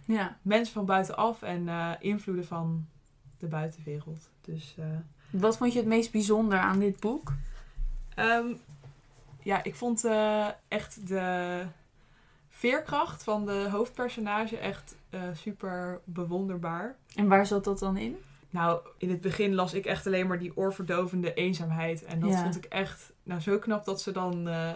Ja. 0.06 0.38
mensen 0.42 0.74
van 0.74 0.86
buitenaf 0.86 1.42
en 1.42 1.70
invloeden 2.00 2.46
van 2.46 2.88
de 3.38 3.48
buitenwereld. 3.48 4.30
Dus 4.42 4.76
Wat 5.30 5.58
vond 5.58 5.74
je 5.74 5.80
het 5.80 5.88
meest 5.88 6.12
bijzonder 6.12 6.60
aan 6.60 6.80
dit 6.80 7.00
boek? 7.00 7.34
Ehm, 8.16 8.48
ja, 9.44 9.64
ik 9.64 9.76
vond 9.76 10.06
echt 10.68 11.08
de 11.08 11.66
veerkracht 12.62 13.24
van 13.24 13.46
de 13.46 13.68
hoofdpersonage 13.72 14.58
echt 14.58 14.96
eh, 15.10 15.22
super 15.34 16.00
bewonderbaar. 16.04 16.96
En 17.16 17.28
waar 17.28 17.46
zat 17.46 17.64
dat 17.64 17.80
dan 17.80 17.98
in? 17.98 18.18
Nou, 18.50 18.82
in 18.98 19.10
het 19.10 19.22
begin 19.22 19.54
las 19.56 19.74
ik 19.74 19.86
echt 19.86 20.06
alleen 20.08 20.28
maar 20.28 20.40
die 20.40 20.58
oorverdovende 20.58 21.34
eenzaamheid. 21.34 22.04
En 22.04 22.20
dat 22.20 22.30
Ja. 22.30 22.42
vond 22.42 22.56
ik 22.56 22.66
echt 22.66 23.12
nou, 23.24 23.42
zo 23.42 23.60
knap 23.60 23.86
dat 23.86 24.02
ze 24.02 24.12
dan 24.12 24.48
eh, 24.48 24.70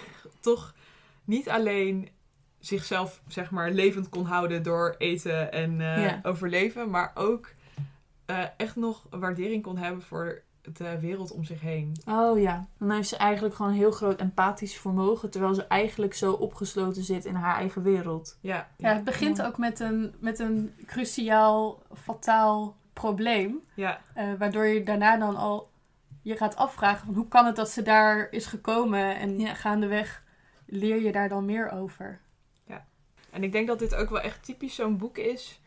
toch 0.40 0.74
niet 1.24 1.48
alleen 1.48 2.08
zichzelf 2.58 3.20
zeg 3.28 3.50
maar 3.50 3.70
levend 3.70 4.08
kon 4.08 4.24
houden 4.24 4.62
door 4.62 4.94
eten 4.98 5.52
en 5.52 5.80
eh, 5.80 6.02
Ja. 6.02 6.20
overleven, 6.22 6.90
maar 6.90 7.10
ook 7.14 7.48
echt 8.56 8.76
nog 8.76 9.06
waardering 9.10 9.62
kon 9.62 9.76
hebben 9.78 10.02
voor 10.02 10.42
de 10.62 10.98
wereld 11.00 11.32
om 11.32 11.44
zich 11.44 11.60
heen. 11.60 11.96
Oh 12.08 12.40
ja, 12.40 12.66
dan 12.78 12.90
heeft 12.90 13.08
ze 13.08 13.16
eigenlijk 13.16 13.54
gewoon 13.54 13.70
een 13.70 13.76
heel 13.78 13.90
groot 13.90 14.20
empathisch 14.20 14.76
vermogen, 14.78 15.30
terwijl 15.30 15.54
ze 15.54 15.64
eigenlijk 15.66 16.14
zo 16.14 16.32
opgesloten 16.32 17.02
zit 17.04 17.24
in 17.24 17.34
haar 17.34 17.56
eigen 17.56 17.82
wereld. 17.82 18.38
Ja, 18.40 18.68
Ja, 18.76 18.92
het 18.94 19.04
begint 19.04 19.36
Ja. 19.36 19.46
ook 19.46 19.58
met 19.58 19.80
een, 19.80 20.14
met 20.18 20.38
een 20.38 20.74
cruciaal, 20.86 21.82
fataal 21.94 22.76
probleem. 22.92 23.60
ja, 23.74 24.00
eh, 24.14 24.24
waardoor 24.38 24.66
je 24.66 24.82
daarna 24.82 25.16
dan 25.16 25.36
al 25.36 25.70
je 26.22 26.36
gaat 26.36 26.56
afvragen 26.56 27.06
van 27.06 27.14
hoe 27.14 27.28
kan 27.28 27.46
het 27.46 27.56
dat 27.56 27.70
ze 27.70 27.82
daar 27.82 28.28
is 28.30 28.46
gekomen. 28.46 29.16
En 29.18 29.38
Ja. 29.38 29.54
gaandeweg 29.54 30.22
leer 30.66 31.02
je 31.02 31.12
daar 31.12 31.28
dan 31.28 31.44
meer 31.44 31.70
over. 31.70 32.20
En 33.30 33.42
ik 33.42 33.52
denk 33.52 33.66
dat 33.66 33.78
dit 33.78 33.94
ook 33.94 34.10
wel 34.10 34.20
echt 34.20 34.44
typisch 34.44 34.74
zo'n 34.74 34.96
boek 34.96 35.18
is. 35.18 35.59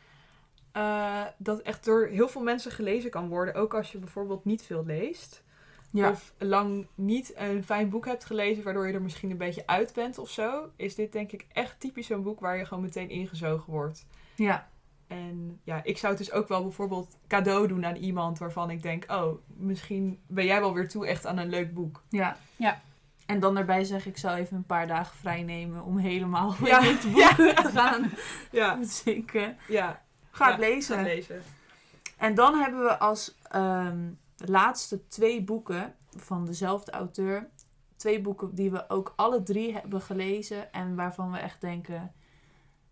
Eh, 0.73 1.21
dat 1.37 1.59
echt 1.61 1.85
door 1.85 2.05
heel 2.07 2.27
veel 2.27 2.41
mensen 2.41 2.71
gelezen 2.71 3.09
kan 3.09 3.27
worden. 3.27 3.53
Ook 3.55 3.73
als 3.73 3.91
je 3.91 3.97
bijvoorbeeld 3.97 4.45
niet 4.45 4.63
veel 4.63 4.85
leest. 4.85 5.43
Ja, 5.91 6.09
Of 6.09 6.33
lang 6.37 6.87
niet 6.95 7.33
een 7.35 7.63
fijn 7.63 7.89
boek 7.89 8.05
hebt 8.05 8.25
gelezen. 8.25 8.63
Waardoor 8.63 8.87
je 8.87 8.93
er 8.93 9.01
misschien 9.01 9.31
een 9.31 9.37
beetje 9.37 9.67
uit 9.67 9.93
bent 9.93 10.17
of 10.17 10.29
zo. 10.29 10.69
Is 10.75 10.95
dit 10.95 11.11
denk 11.11 11.31
ik 11.31 11.45
echt 11.51 11.79
typisch 11.79 12.07
zo'n 12.07 12.23
boek 12.23 12.39
waar 12.39 12.57
je 12.57 12.65
gewoon 12.65 12.83
meteen 12.83 13.09
ingezogen 13.09 13.73
wordt. 13.73 14.05
ja, 14.35 14.69
En 15.07 15.59
ja, 15.63 15.83
ik 15.83 15.97
zou 15.97 16.13
het 16.15 16.25
dus 16.25 16.31
ook 16.31 16.47
wel 16.47 16.61
bijvoorbeeld 16.63 17.17
cadeau 17.27 17.67
doen 17.67 17.85
aan 17.85 17.95
iemand 17.95 18.39
waarvan 18.39 18.69
ik 18.69 18.81
denk... 18.81 19.05
Oh, 19.11 19.37
misschien 19.47 20.19
ben 20.27 20.45
jij 20.45 20.59
wel 20.59 20.73
weer 20.73 20.87
toe 20.89 21.07
echt 21.07 21.25
aan 21.25 21.37
een 21.37 21.49
leuk 21.49 21.73
boek. 21.73 22.03
ja. 22.09 22.37
Ja. 22.55 22.81
En 23.25 23.39
dan 23.39 23.53
daarbij 23.55 23.83
zeg 23.83 24.05
ik 24.05 24.17
zou 24.17 24.37
even 24.37 24.57
een 24.57 24.65
paar 24.65 24.87
dagen 24.87 25.17
vrij 25.17 25.43
nemen 25.43 25.83
om 25.83 25.97
helemaal 25.97 26.55
Ja, 26.63 26.79
in 26.83 26.91
dit 27.01 27.11
boek 27.11 27.55
te 27.55 27.69
gaan 27.73 28.11
Ja, 28.51 28.83
zinken. 29.03 29.57
ja. 29.67 30.02
Ga 30.35 30.51
het 30.51 30.59
lezen. 30.59 30.95
Ga 30.95 31.01
lezen. 31.03 31.43
En 32.17 32.35
dan 32.35 32.55
hebben 32.55 32.83
we 32.83 32.97
als 32.97 33.35
ehm, 33.49 34.11
laatste 34.37 35.07
twee 35.07 35.43
boeken 35.43 35.95
van 36.15 36.45
dezelfde 36.45 36.91
auteur. 36.91 37.49
Twee 37.95 38.21
boeken 38.21 38.55
die 38.55 38.71
we 38.71 38.89
ook 38.89 39.13
alle 39.15 39.43
drie 39.43 39.73
hebben 39.73 40.01
gelezen. 40.01 40.73
En 40.73 40.95
waarvan 40.95 41.31
we 41.31 41.37
echt 41.37 41.61
denken: 41.61 42.13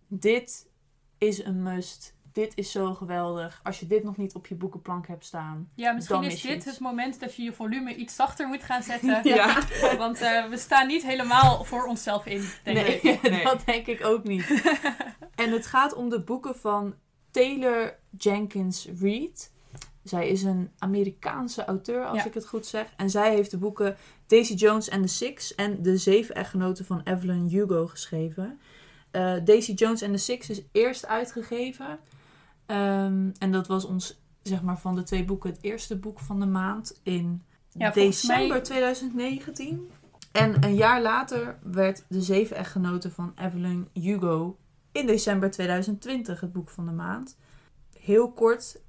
dit 0.08 0.70
is 1.18 1.44
een 1.44 1.64
must. 1.64 2.20
Dit 2.32 2.52
is 2.56 2.72
zo 2.72 2.94
geweldig. 2.94 3.60
Als 3.64 3.80
je 3.80 3.88
dit 3.88 4.04
nog 4.04 4.18
niet 4.18 4.36
op 4.36 4.48
je 4.48 4.56
boekenplank 4.56 5.08
hebt 5.08 5.26
staan. 5.26 5.70
Ja, 5.76 5.92
misschien 5.92 6.22
Dan 6.22 6.26
is 6.26 6.42
dit 6.42 6.66
het 6.66 6.80
moment 6.80 7.20
dat 7.20 7.36
je 7.36 7.44
je 7.44 7.54
volume 7.54 7.96
iets 7.96 8.16
zachter 8.16 8.48
moet 8.48 8.64
gaan 8.64 8.84
zetten. 8.84 9.22
Ja. 9.36 9.62
Want 9.98 10.22
eh, 10.22 10.46
we 10.46 10.58
staan 10.58 10.88
niet 10.88 11.04
helemaal 11.04 11.64
voor 11.64 11.86
onszelf 11.86 12.26
in, 12.26 12.50
denk 12.64 12.78
nee, 12.78 13.00
ik. 13.00 13.22
Nee. 13.30 13.44
dat 13.44 13.66
denk 13.66 13.88
ik 13.88 14.06
ook 14.06 14.24
niet. 14.24 14.62
en 15.36 15.52
het 15.52 15.66
gaat 15.66 15.94
om 15.94 16.10
de 16.10 16.22
boeken 16.22 16.56
van 16.56 16.96
Taylor 17.32 17.98
Jenkins 18.18 18.88
Reid. 19.00 19.52
Zij 20.04 20.28
is 20.30 20.44
een 20.44 20.72
Amerikaanse 20.78 21.66
auteur, 21.66 22.06
als 22.06 22.18
Ja. 22.18 22.26
ik 22.26 22.34
het 22.34 22.48
goed 22.48 22.66
zeg. 22.66 22.94
En 22.98 23.10
zij 23.10 23.34
heeft 23.34 23.52
de 23.52 23.58
boeken 23.58 23.96
Daisy 24.28 24.54
Jones 24.54 24.90
and 24.90 25.02
the 25.02 25.14
Six 25.14 25.56
en 25.56 25.82
De 25.82 25.98
Zeven 25.98 26.36
Echtgenoten 26.36 26.86
van 26.86 27.02
Evelyn 27.04 27.48
Hugo 27.48 27.88
geschreven. 27.88 28.60
Eh, 29.12 29.34
Daisy 29.44 29.72
Jones 29.74 30.04
and 30.04 30.12
the 30.12 30.18
Six 30.20 30.50
is 30.50 30.62
eerst 30.72 31.06
uitgegeven. 31.08 32.00
Ehm, 32.66 33.30
en 33.40 33.52
dat 33.52 33.68
was 33.68 33.86
ons, 33.86 34.22
zeg 34.42 34.62
maar, 34.62 34.80
van 34.80 34.96
de 34.96 35.04
twee 35.04 35.26
boeken 35.26 35.50
het 35.50 35.60
eerste 35.62 35.98
boek 35.98 36.20
van 36.20 36.40
de 36.40 36.46
maand 36.46 37.00
in 37.04 37.44
Ja, 37.78 37.90
december 37.92 38.48
mij- 38.48 38.62
2019. 38.62 39.90
En 40.32 40.64
een 40.64 40.76
jaar 40.76 41.02
later 41.02 41.58
werd 41.64 42.04
De 42.08 42.22
Zeven 42.22 42.56
Echtgenoten 42.56 43.12
van 43.12 43.34
Evelyn 43.42 43.88
Hugo 43.94 44.58
in 44.92 45.06
december 45.06 45.52
2020 45.52 46.40
het 46.42 46.52
boek 46.52 46.70
van 46.70 46.86
de 46.86 46.92
maand. 46.92 47.38
Heel 48.00 48.32
kort, 48.32 48.82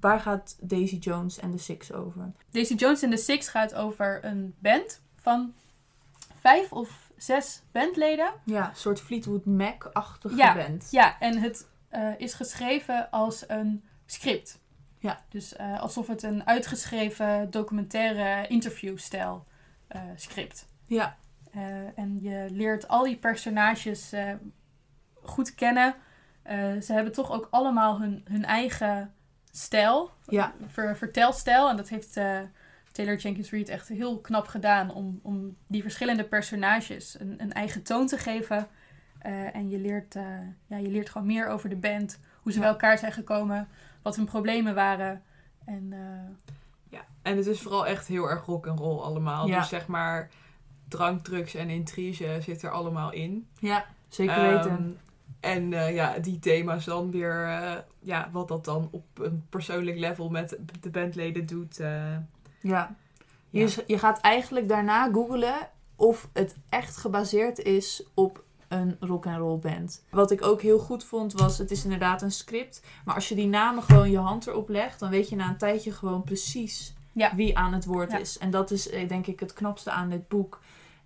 waar 0.00 0.20
gaat 0.20 0.56
Daisy 0.60 0.96
Jones 0.96 1.38
en 1.38 1.50
de 1.50 1.58
Six 1.58 1.92
over? 1.92 2.32
Daisy 2.50 2.74
Jones 2.74 3.02
in 3.02 3.10
the 3.10 3.16
Six 3.16 3.48
gaat 3.48 3.74
over 3.74 4.24
een 4.24 4.54
band 4.58 5.00
van 5.14 5.54
vijf 6.40 6.72
of 6.72 7.10
zes 7.16 7.62
bandleden. 7.72 8.32
Ja, 8.44 8.68
een 8.68 8.76
soort 8.76 9.00
Fleetwood 9.00 9.44
Mac-achtige 9.44 10.36
Ja, 10.36 10.54
band. 10.54 10.88
Ja, 10.90 11.20
en 11.20 11.38
het 11.38 11.68
eh, 11.88 12.10
is 12.18 12.34
geschreven 12.34 13.10
als 13.10 13.44
een 13.48 13.84
script. 14.06 14.60
Ja. 14.98 15.24
Dus 15.28 15.56
eh, 15.56 15.80
alsof 15.80 16.06
het 16.06 16.22
een 16.22 16.46
uitgeschreven 16.46 17.50
documentaire 17.50 18.48
interviewstijl 18.48 19.46
eh 19.88 20.00
script. 20.16 20.66
Ja, 20.86 21.16
en 21.94 22.18
je 22.20 22.46
leert 22.50 22.88
al 22.88 23.04
die 23.04 23.16
personages 23.16 24.12
goed 25.28 25.54
kennen. 25.54 25.94
Eh, 26.42 26.56
ze 26.80 26.92
hebben 26.92 27.12
toch 27.12 27.32
ook 27.32 27.48
allemaal 27.50 28.00
hun, 28.00 28.24
hun 28.28 28.44
eigen 28.44 29.12
stijl, 29.50 30.10
ja, 30.26 30.52
ver, 30.66 30.96
vertelstijl. 30.96 31.68
En 31.70 31.76
dat 31.76 31.88
heeft 31.88 32.16
eh, 32.16 32.38
Taylor 32.92 33.16
Jenkins 33.16 33.50
Reid 33.50 33.68
echt 33.68 33.88
heel 33.88 34.18
knap 34.20 34.46
gedaan 34.46 34.92
om, 34.92 35.20
om 35.22 35.56
die 35.66 35.82
verschillende 35.82 36.24
personages 36.24 37.20
een, 37.20 37.34
een 37.38 37.52
eigen 37.52 37.82
toon 37.82 38.06
te 38.06 38.18
geven. 38.18 38.66
Eh, 39.18 39.54
en 39.56 39.68
je 39.68 39.78
leert, 39.78 40.14
eh, 40.16 40.24
ja, 40.66 40.76
je 40.76 40.88
leert 40.90 41.10
gewoon 41.10 41.26
meer 41.26 41.46
over 41.48 41.68
de 41.68 41.76
band, 41.76 42.18
hoe 42.42 42.52
ze 42.52 42.58
Ja. 42.58 42.64
bij 42.64 42.72
elkaar 42.72 42.98
zijn 42.98 43.12
gekomen, 43.12 43.68
wat 44.02 44.16
hun 44.16 44.24
problemen 44.24 44.74
waren. 44.74 45.22
En 45.64 45.88
eh, 45.92 46.48
Ja, 46.88 47.04
en 47.22 47.36
het 47.36 47.46
is 47.46 47.60
vooral 47.60 47.86
echt 47.86 48.06
heel 48.06 48.30
erg 48.30 48.44
rock 48.46 48.66
and 48.66 48.78
roll 48.78 49.00
allemaal. 49.00 49.46
Ja. 49.46 49.58
Dus 49.58 49.68
zeg 49.68 49.86
maar 49.86 50.28
drank, 50.88 51.24
drugs 51.24 51.54
en 51.54 51.70
intrige 51.70 52.38
zit 52.40 52.62
er 52.62 52.70
allemaal 52.70 53.12
in. 53.12 53.48
ja, 53.58 53.84
zeker 54.08 54.34
Ehm, 54.36 54.54
weten. 54.56 54.98
En 55.40 55.72
eh, 55.72 55.94
ja, 55.94 56.18
die 56.18 56.38
thema's 56.38 56.84
dan 56.84 57.10
weer, 57.10 57.44
eh, 57.44 57.76
ja, 58.00 58.28
wat 58.32 58.48
dat 58.48 58.64
dan 58.64 58.88
op 58.90 59.04
een 59.14 59.46
persoonlijk 59.48 59.98
level 59.98 60.28
met 60.28 60.58
de 60.80 60.90
bandleden 60.90 61.46
doet. 61.46 61.80
eh, 61.80 61.88
Ja. 61.90 62.20
ja. 62.60 62.96
Je, 63.50 63.84
je 63.86 63.98
gaat 63.98 64.20
eigenlijk 64.20 64.68
daarna 64.68 65.10
googlen 65.12 65.68
of 65.96 66.28
het 66.32 66.56
echt 66.68 66.96
gebaseerd 66.96 67.58
is 67.58 68.02
op 68.14 68.44
een 68.68 68.96
rock 69.00 69.26
and 69.26 69.36
roll 69.36 69.58
band. 69.58 70.04
Wat 70.10 70.30
ik 70.30 70.42
ook 70.44 70.62
heel 70.62 70.78
goed 70.78 71.04
vond 71.04 71.32
was, 71.32 71.58
het 71.58 71.70
is 71.70 71.84
inderdaad 71.84 72.22
een 72.22 72.30
script, 72.32 72.82
maar 73.04 73.14
als 73.14 73.28
je 73.28 73.34
die 73.34 73.46
namen 73.46 73.82
gewoon 73.82 74.10
je 74.10 74.18
hand 74.18 74.46
erop 74.46 74.68
legt, 74.68 75.00
dan 75.00 75.10
weet 75.10 75.28
je 75.28 75.36
na 75.36 75.48
een 75.48 75.56
tijdje 75.58 75.92
gewoon 75.92 76.22
precies 76.22 76.94
Ja. 77.12 77.34
wie 77.34 77.58
aan 77.58 77.72
het 77.72 77.84
woord 77.84 78.10
Ja. 78.12 78.18
is. 78.18 78.38
En 78.38 78.50
dat 78.50 78.70
is 78.70 78.82
denk 79.08 79.26
ik 79.26 79.40
het 79.40 79.52
knapste 79.52 79.90
aan 79.90 80.08
dit 80.10 80.28
boek. 80.28 80.60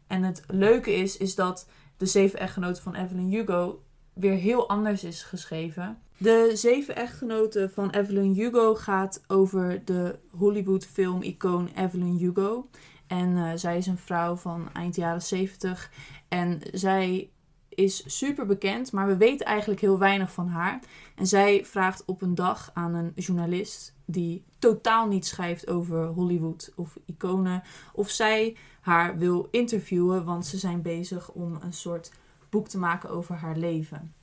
En 0.07 0.23
het 0.23 0.43
leuke 0.47 0.93
is, 0.95 1.17
is 1.17 1.35
dat 1.35 1.69
de 1.97 2.07
zeven 2.07 2.39
echtgenoten 2.39 2.83
van 2.83 2.95
Evelyn 2.95 3.31
Hugo 3.31 3.83
weer 4.13 4.35
heel 4.35 4.69
anders 4.69 5.05
is 5.05 5.23
geschreven. 5.23 5.99
De 6.17 6.51
zeven 6.55 6.97
echtgenoten 6.97 7.71
van 7.71 7.91
Evelyn 7.91 8.33
Hugo 8.33 8.75
gaat 8.75 9.25
over 9.27 9.85
de 9.85 10.19
Hollywood 10.31 10.87
film-icoon 10.87 11.71
Evelyn 11.77 12.17
Hugo. 12.17 12.69
En 13.07 13.37
eh, 13.37 13.51
zij 13.55 13.77
is 13.77 13.87
een 13.87 13.99
vrouw 13.99 14.37
van 14.37 14.69
eind 14.73 14.97
jaren 14.97 15.23
70. 15.23 15.91
En 16.29 16.61
zij 16.73 17.31
is 17.69 18.19
super 18.19 18.47
bekend, 18.47 18.93
maar 18.93 19.07
we 19.07 19.17
weten 19.17 19.47
eigenlijk 19.47 19.81
heel 19.81 19.99
weinig 19.99 20.33
van 20.33 20.49
haar. 20.49 20.81
En 21.17 21.27
zij 21.27 21.65
vraagt 21.65 22.05
op 22.05 22.23
een 22.23 22.35
dag 22.35 22.71
aan 22.75 22.95
een 22.95 23.13
journalist 23.15 23.95
die 24.05 24.45
totaal 24.59 25.09
niet 25.09 25.27
schrijft 25.27 25.69
over 25.69 26.07
Hollywood 26.07 26.73
of 26.77 26.99
iconen, 27.07 27.63
of 27.93 28.11
zij 28.11 28.57
haar 28.81 29.19
wil 29.19 29.49
interviewen, 29.51 30.25
want 30.25 30.47
ze 30.47 30.59
zijn 30.59 30.83
bezig 30.83 31.31
om 31.31 31.59
een 31.61 31.73
soort 31.73 32.11
boek 32.53 32.69
te 32.69 32.79
maken 32.79 33.11
over 33.11 33.35
haar 33.35 33.57
leven. 33.57 34.15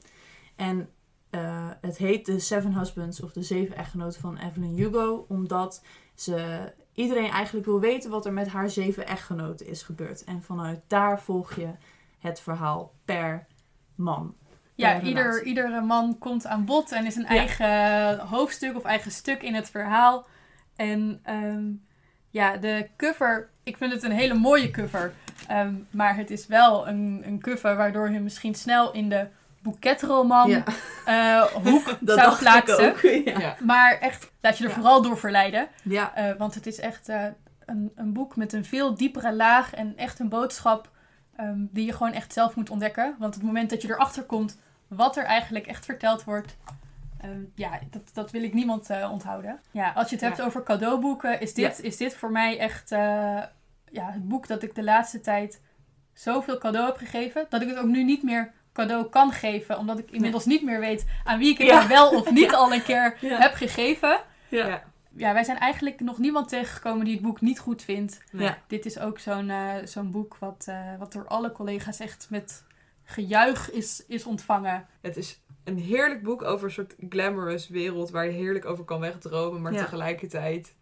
En 0.56 0.90
eh, 1.30 1.68
het 1.82 1.98
heet 1.98 2.26
The 2.26 2.40
Seven 2.40 2.74
Husbands 2.74 3.22
of 3.22 3.32
de 3.32 3.44
Zeven 3.44 3.76
Echtgenoten 3.76 4.22
van 4.22 4.38
Evelyn 4.38 4.76
Hugo, 4.76 5.26
omdat 5.28 5.84
ze 6.16 6.72
iedereen 6.94 7.30
eigenlijk 7.32 7.66
wil 7.66 7.80
weten 7.80 8.10
wat 8.10 8.26
er 8.26 8.34
met 8.34 8.48
haar 8.48 8.70
zeven 8.70 9.08
echtgenoten 9.08 9.68
is 9.68 9.82
gebeurd. 9.84 10.24
En 10.24 10.44
vanuit 10.44 10.84
daar 10.88 11.22
volg 11.22 11.56
je 11.56 11.68
het 12.20 12.40
verhaal 12.40 12.94
per 13.06 13.46
man. 13.96 14.36
Ja, 14.76 14.94
per 15.00 15.08
ieder, 15.08 15.44
iedere 15.44 15.82
man 15.82 16.18
komt 16.18 16.46
aan 16.46 16.66
bod 16.66 16.92
en 16.92 17.06
is 17.06 17.16
een 17.16 17.22
Ja. 17.22 17.28
eigen 17.28 18.20
hoofdstuk 18.28 18.76
of 18.76 18.84
eigen 18.84 19.12
stuk 19.12 19.44
in 19.44 19.54
het 19.54 19.70
verhaal. 19.70 20.28
En 20.76 21.20
ehm, 21.24 21.72
ja, 22.30 22.58
de 22.58 22.90
cover, 22.98 23.50
ik 23.64 23.78
vind 23.78 23.94
het 23.94 24.04
een 24.04 24.12
hele 24.12 24.34
mooie 24.34 24.72
cover. 24.72 25.14
Ehm, 25.50 25.74
maar 25.92 26.16
het 26.16 26.32
is 26.32 26.48
wel 26.48 26.88
een, 26.88 27.22
een 27.26 27.42
cover 27.42 27.76
waardoor 27.76 28.12
je 28.12 28.20
misschien 28.20 28.56
snel 28.56 28.92
in 28.94 29.10
de 29.10 29.28
boeketroman 29.62 30.50
Ja. 30.50 30.64
eh, 31.06 31.42
hoek 31.42 31.86
Dat 32.02 32.18
zou 32.18 32.30
dacht 32.30 32.34
ik 32.34 32.40
plaatsen. 32.66 32.90
ook. 32.92 33.00
Ja. 33.42 33.56
Maar 33.60 33.98
echt, 33.98 34.32
laat 34.42 34.58
je 34.58 34.64
er 34.64 34.70
Ja. 34.70 34.76
vooral 34.76 35.02
door 35.02 35.18
verleiden. 35.18 35.68
Ja. 35.84 36.16
Eh, 36.16 36.32
want 36.38 36.56
het 36.56 36.68
is 36.68 36.80
echt 36.80 37.10
eh, 37.10 37.24
een, 37.66 37.92
een 37.96 38.14
boek 38.14 38.36
met 38.36 38.54
een 38.54 38.66
veel 38.66 38.94
diepere 38.96 39.34
laag 39.34 39.74
en 39.74 39.94
echt 39.98 40.20
een 40.20 40.30
boodschap 40.30 40.90
ehm, 41.36 41.58
die 41.72 41.86
je 41.86 41.94
gewoon 41.94 42.14
echt 42.14 42.34
zelf 42.34 42.56
moet 42.56 42.70
ontdekken. 42.70 43.16
Want 43.20 43.34
het 43.34 43.44
moment 43.44 43.70
dat 43.70 43.82
je 43.82 43.90
erachter 43.90 44.24
komt 44.24 44.58
wat 44.88 45.18
er 45.18 45.24
eigenlijk 45.24 45.68
echt 45.68 45.86
verteld 45.86 46.24
wordt, 46.24 46.58
ehm, 47.22 47.40
ja, 47.56 47.70
dat, 47.90 48.02
dat 48.14 48.32
wil 48.32 48.44
ik 48.44 48.54
niemand 48.54 48.90
eh, 48.90 49.12
onthouden. 49.12 49.60
Ja, 49.72 49.92
als 49.96 50.10
je 50.10 50.16
het 50.16 50.24
hebt 50.26 50.42
over 50.42 50.64
cadeauboeken, 50.64 51.42
is 51.42 51.54
dit, 51.54 51.82
is 51.82 51.98
dit 51.98 52.16
voor 52.16 52.32
mij 52.32 52.60
echt 52.60 52.92
eh, 52.92 53.38
ja, 53.92 54.12
het 54.12 54.28
boek 54.28 54.48
dat 54.48 54.64
ik 54.64 54.76
de 54.76 54.84
laatste 54.84 55.20
tijd 55.22 55.62
zoveel 56.14 56.58
cadeau 56.58 56.86
heb 56.88 56.98
gegeven, 56.98 57.46
dat 57.50 57.62
ik 57.62 57.68
het 57.68 57.78
ook 57.78 57.86
nu 57.88 58.04
niet 58.04 58.24
meer 58.24 58.52
cadeau 58.74 59.06
kan 59.10 59.32
geven, 59.32 59.78
omdat 59.78 60.00
ik 60.00 60.12
inmiddels 60.12 60.46
niet 60.46 60.64
meer 60.64 60.80
weet 60.80 61.06
aan 61.24 61.40
wie 61.40 61.52
ik 61.52 61.58
het 61.58 61.68
Ja. 61.68 61.76
nou 61.78 61.88
wel 61.88 62.10
of 62.10 62.32
niet 62.42 62.54
al 62.54 62.74
een 62.74 62.84
keer 62.84 63.18
Ja. 63.22 63.38
heb 63.40 63.54
gegeven 63.54 64.20
Ja. 64.50 64.84
Ja. 65.16 65.34
wij 65.34 65.44
zijn 65.44 65.58
eigenlijk 65.58 66.00
nog 66.00 66.18
niemand 66.18 66.50
tegengekomen 66.50 67.06
die 67.06 67.14
het 67.14 67.24
boek 67.24 67.42
niet 67.42 67.60
goed 67.60 67.82
vindt. 67.82 68.22
Dit 68.68 68.86
is 68.86 69.00
ook 69.00 69.20
zo'n 69.20 69.50
eh, 69.50 69.74
zo'n 69.84 70.12
boek 70.12 70.38
wat, 70.38 70.66
eh, 70.68 70.96
wat 71.00 71.12
door 71.14 71.28
alle 71.28 71.52
collega's 71.52 72.00
echt 72.00 72.28
met 72.30 72.64
gejuich 73.04 73.72
is, 73.72 74.04
is 74.08 74.24
ontvangen. 74.26 74.86
Het 75.02 75.18
is 75.18 75.40
een 75.64 75.78
heerlijk 75.78 76.24
boek 76.24 76.42
over 76.44 76.66
een 76.66 76.74
soort 76.74 76.96
glamorous 77.10 77.68
wereld 77.68 78.10
waar 78.10 78.26
je 78.26 78.32
heerlijk 78.32 78.66
over 78.66 78.84
kan 78.84 79.00
wegdromen. 79.00 79.62
Maar 79.62 79.74
Ja. 79.74 79.80
tegelijkertijd 79.80 80.76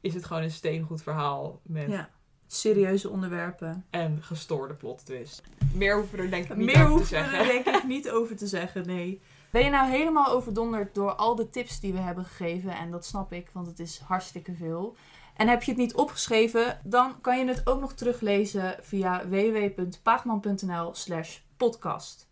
is 0.00 0.14
het 0.14 0.24
gewoon 0.24 0.42
een 0.42 0.50
steengoed 0.50 1.02
verhaal 1.02 1.60
met 1.62 1.88
Ja. 1.90 2.08
Serieuze 2.54 3.10
onderwerpen. 3.10 3.84
een 3.90 4.22
gestoorde 4.22 4.74
plot 4.74 5.06
twist. 5.06 5.42
Meer 5.72 5.96
hoeven 5.96 6.16
we 6.16 6.22
er 6.22 6.30
denk 6.30 6.48
ik 6.48 6.56
niet 6.56 6.66
Meer 6.66 6.74
over 6.74 6.86
te 6.86 6.92
hoeven 6.92 7.16
we 7.16 7.22
zeggen. 7.22 7.38
er 7.38 7.64
denk 7.64 7.76
ik 7.76 7.84
niet 7.84 8.10
over 8.10 8.36
te 8.36 8.46
zeggen, 8.46 8.86
nee. 8.86 9.20
Ben 9.50 9.64
je 9.64 9.70
nou 9.70 9.90
helemaal 9.90 10.28
overdonderd 10.28 10.94
door 10.94 11.14
al 11.14 11.34
de 11.34 11.50
tips 11.50 11.80
die 11.80 11.92
we 11.92 11.98
hebben 11.98 12.24
gegeven? 12.24 12.70
En 12.76 12.90
dat 12.90 13.04
snap 13.06 13.32
ik, 13.32 13.48
want 13.52 13.66
het 13.66 13.78
is 13.78 13.98
hartstikke 13.98 14.54
veel. 14.54 14.96
En 15.36 15.48
heb 15.48 15.62
je 15.62 15.70
het 15.70 15.80
niet 15.80 15.94
opgeschreven, 15.94 16.80
dan 16.84 17.20
kan 17.20 17.38
je 17.38 17.46
het 17.46 17.66
ook 17.66 17.80
nog 17.80 17.92
teruglezen 17.92 18.76
via 18.80 19.28
www.paagman.nl 19.28 20.94
slash 20.94 21.38
podcast. 21.56 22.28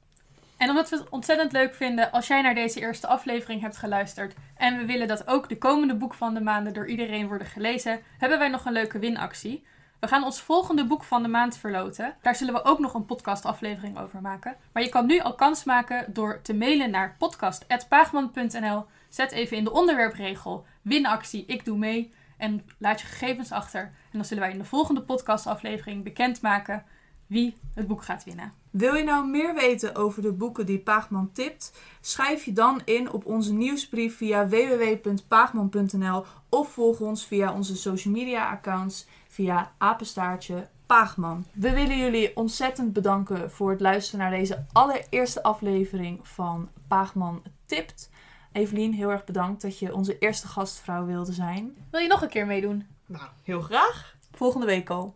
En 0.57 0.69
omdat 0.69 0.89
we 0.91 0.97
het 0.97 1.09
ontzettend 1.09 1.53
leuk 1.53 1.75
vinden 1.75 2.11
als 2.11 2.27
jij 2.27 2.43
naar 2.43 2.55
deze 2.55 2.81
eerste 2.81 3.07
aflevering 3.07 3.61
hebt 3.61 3.77
geluisterd 3.77 4.35
en 4.57 4.79
we 4.79 4.85
willen 4.85 5.09
dat 5.09 5.27
ook 5.27 5.49
de 5.49 5.59
komende 5.59 5.95
boek 5.95 6.15
van 6.15 6.35
de 6.35 6.41
maanden 6.41 6.73
door 6.73 6.87
iedereen 6.87 7.29
worden 7.29 7.47
gelezen, 7.47 8.01
hebben 8.19 8.39
wij 8.39 8.49
nog 8.49 8.65
een 8.65 8.73
leuke 8.73 8.99
winactie. 8.99 9.65
We 10.03 10.09
gaan 10.09 10.25
ons 10.25 10.41
volgende 10.41 10.87
boek 10.87 11.05
van 11.05 11.23
de 11.23 11.29
maand 11.29 11.57
verloten. 11.57 12.17
Daar 12.23 12.37
zullen 12.37 12.55
we 12.55 12.65
ook 12.65 12.79
nog 12.79 12.95
een 12.95 13.05
podcastaflevering 13.05 13.99
over 13.99 14.21
maken. 14.21 14.57
Maar 14.73 14.83
je 14.83 14.89
kan 14.89 15.07
nu 15.07 15.21
al 15.21 15.35
kans 15.35 15.65
maken 15.65 16.13
door 16.13 16.43
te 16.43 16.55
mailen 16.55 16.91
naar 16.91 17.17
podcast.paagman.nl. 17.19 18.85
Zet 19.09 19.33
even 19.33 19.57
in 19.57 19.65
de 19.65 19.73
onderwerpregel 19.73 20.67
winactie, 20.83 21.45
ik 21.47 21.65
doe 21.65 21.79
mee. 21.79 22.13
En 22.37 22.65
laat 22.79 23.01
je 23.01 23.07
gegevens 23.07 23.53
achter. 23.53 23.81
En 23.83 23.93
dan 24.13 24.25
zullen 24.25 24.43
wij 24.43 24.53
in 24.53 24.59
de 24.59 24.65
volgende 24.65 25.03
podcastaflevering 25.03 26.05
bekendmaken 26.05 26.85
wie 27.27 27.57
het 27.75 27.87
boek 27.87 28.03
gaat 28.03 28.25
winnen. 28.25 28.53
Wil 28.71 28.95
je 28.95 29.05
nou 29.05 29.27
meer 29.27 29.55
weten 29.55 29.95
over 29.95 30.23
de 30.23 30.33
boeken 30.33 30.67
die 30.67 30.79
Paagman 30.79 31.33
tipt? 31.33 31.73
Schrijf 32.01 32.45
je 32.45 32.53
dan 32.53 32.81
in 32.85 33.13
op 33.13 33.27
onze 33.27 33.53
nieuwsbrief 33.53 34.17
via 34.17 34.49
www.paagman.nl 34.49 36.25
of 36.49 36.73
volg 36.73 37.01
ons 37.01 37.27
via 37.27 37.53
onze 37.53 37.77
social 37.77 38.15
media 38.15 38.51
accounts 38.51 39.07
via 39.33 39.73
apenstaartje 39.79 40.69
Paagman. 40.87 41.47
We 41.53 41.71
willen 41.73 41.99
jullie 41.99 42.37
ontzettend 42.37 42.93
bedanken 42.93 43.51
voor 43.51 43.71
het 43.71 43.81
luisteren 43.81 44.21
naar 44.21 44.39
deze 44.39 44.65
allereerste 44.73 45.43
aflevering 45.43 46.29
van 46.29 46.69
Paagman 46.89 47.43
tipt. 47.67 48.11
Evelien, 48.53 48.93
heel 48.93 49.11
erg 49.11 49.25
bedankt 49.25 49.63
dat 49.63 49.79
je 49.79 49.95
onze 49.95 50.19
eerste 50.19 50.47
gastvrouw 50.49 51.05
wilde 51.05 51.33
zijn. 51.33 51.77
Wil 51.91 52.01
je 52.01 52.09
nog 52.09 52.23
een 52.23 52.29
keer 52.29 52.47
meedoen? 52.47 52.87
Nou, 53.07 53.25
heel 53.43 53.61
graag. 53.61 54.17
Volgende 54.33 54.67
week 54.67 54.91
al. 54.91 55.15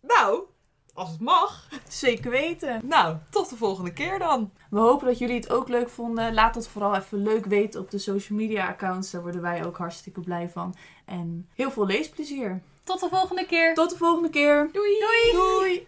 Nou, 0.00 0.42
als 0.94 1.10
het 1.10 1.20
mag. 1.20 1.68
Zeker 1.88 2.30
weten. 2.30 2.80
Nou, 2.84 3.16
tot 3.30 3.50
de 3.50 3.56
volgende 3.56 3.92
keer 3.92 4.18
dan. 4.18 4.50
We 4.70 4.78
hopen 4.78 5.06
dat 5.06 5.18
jullie 5.18 5.36
het 5.36 5.52
ook 5.52 5.68
leuk 5.68 5.88
vonden. 5.88 6.34
Laat 6.34 6.54
het 6.54 6.68
vooral 6.68 6.94
even 6.94 7.22
leuk 7.22 7.44
weten 7.44 7.80
op 7.80 7.90
de 7.90 7.98
social 7.98 8.38
media 8.38 8.68
accounts. 8.68 9.10
Daar 9.10 9.22
worden 9.22 9.42
wij 9.42 9.64
ook 9.64 9.76
hartstikke 9.76 10.20
blij 10.20 10.48
van. 10.48 10.74
En 11.04 11.48
heel 11.54 11.70
veel 11.70 11.86
leesplezier. 11.86 12.62
Tot 12.88 13.00
de 13.00 13.08
volgende 13.08 13.46
keer! 13.46 13.74
Tot 13.74 13.90
de 13.90 13.96
volgende 13.96 14.30
keer. 14.30 14.68
Doei! 14.72 14.98
Doei. 15.32 15.86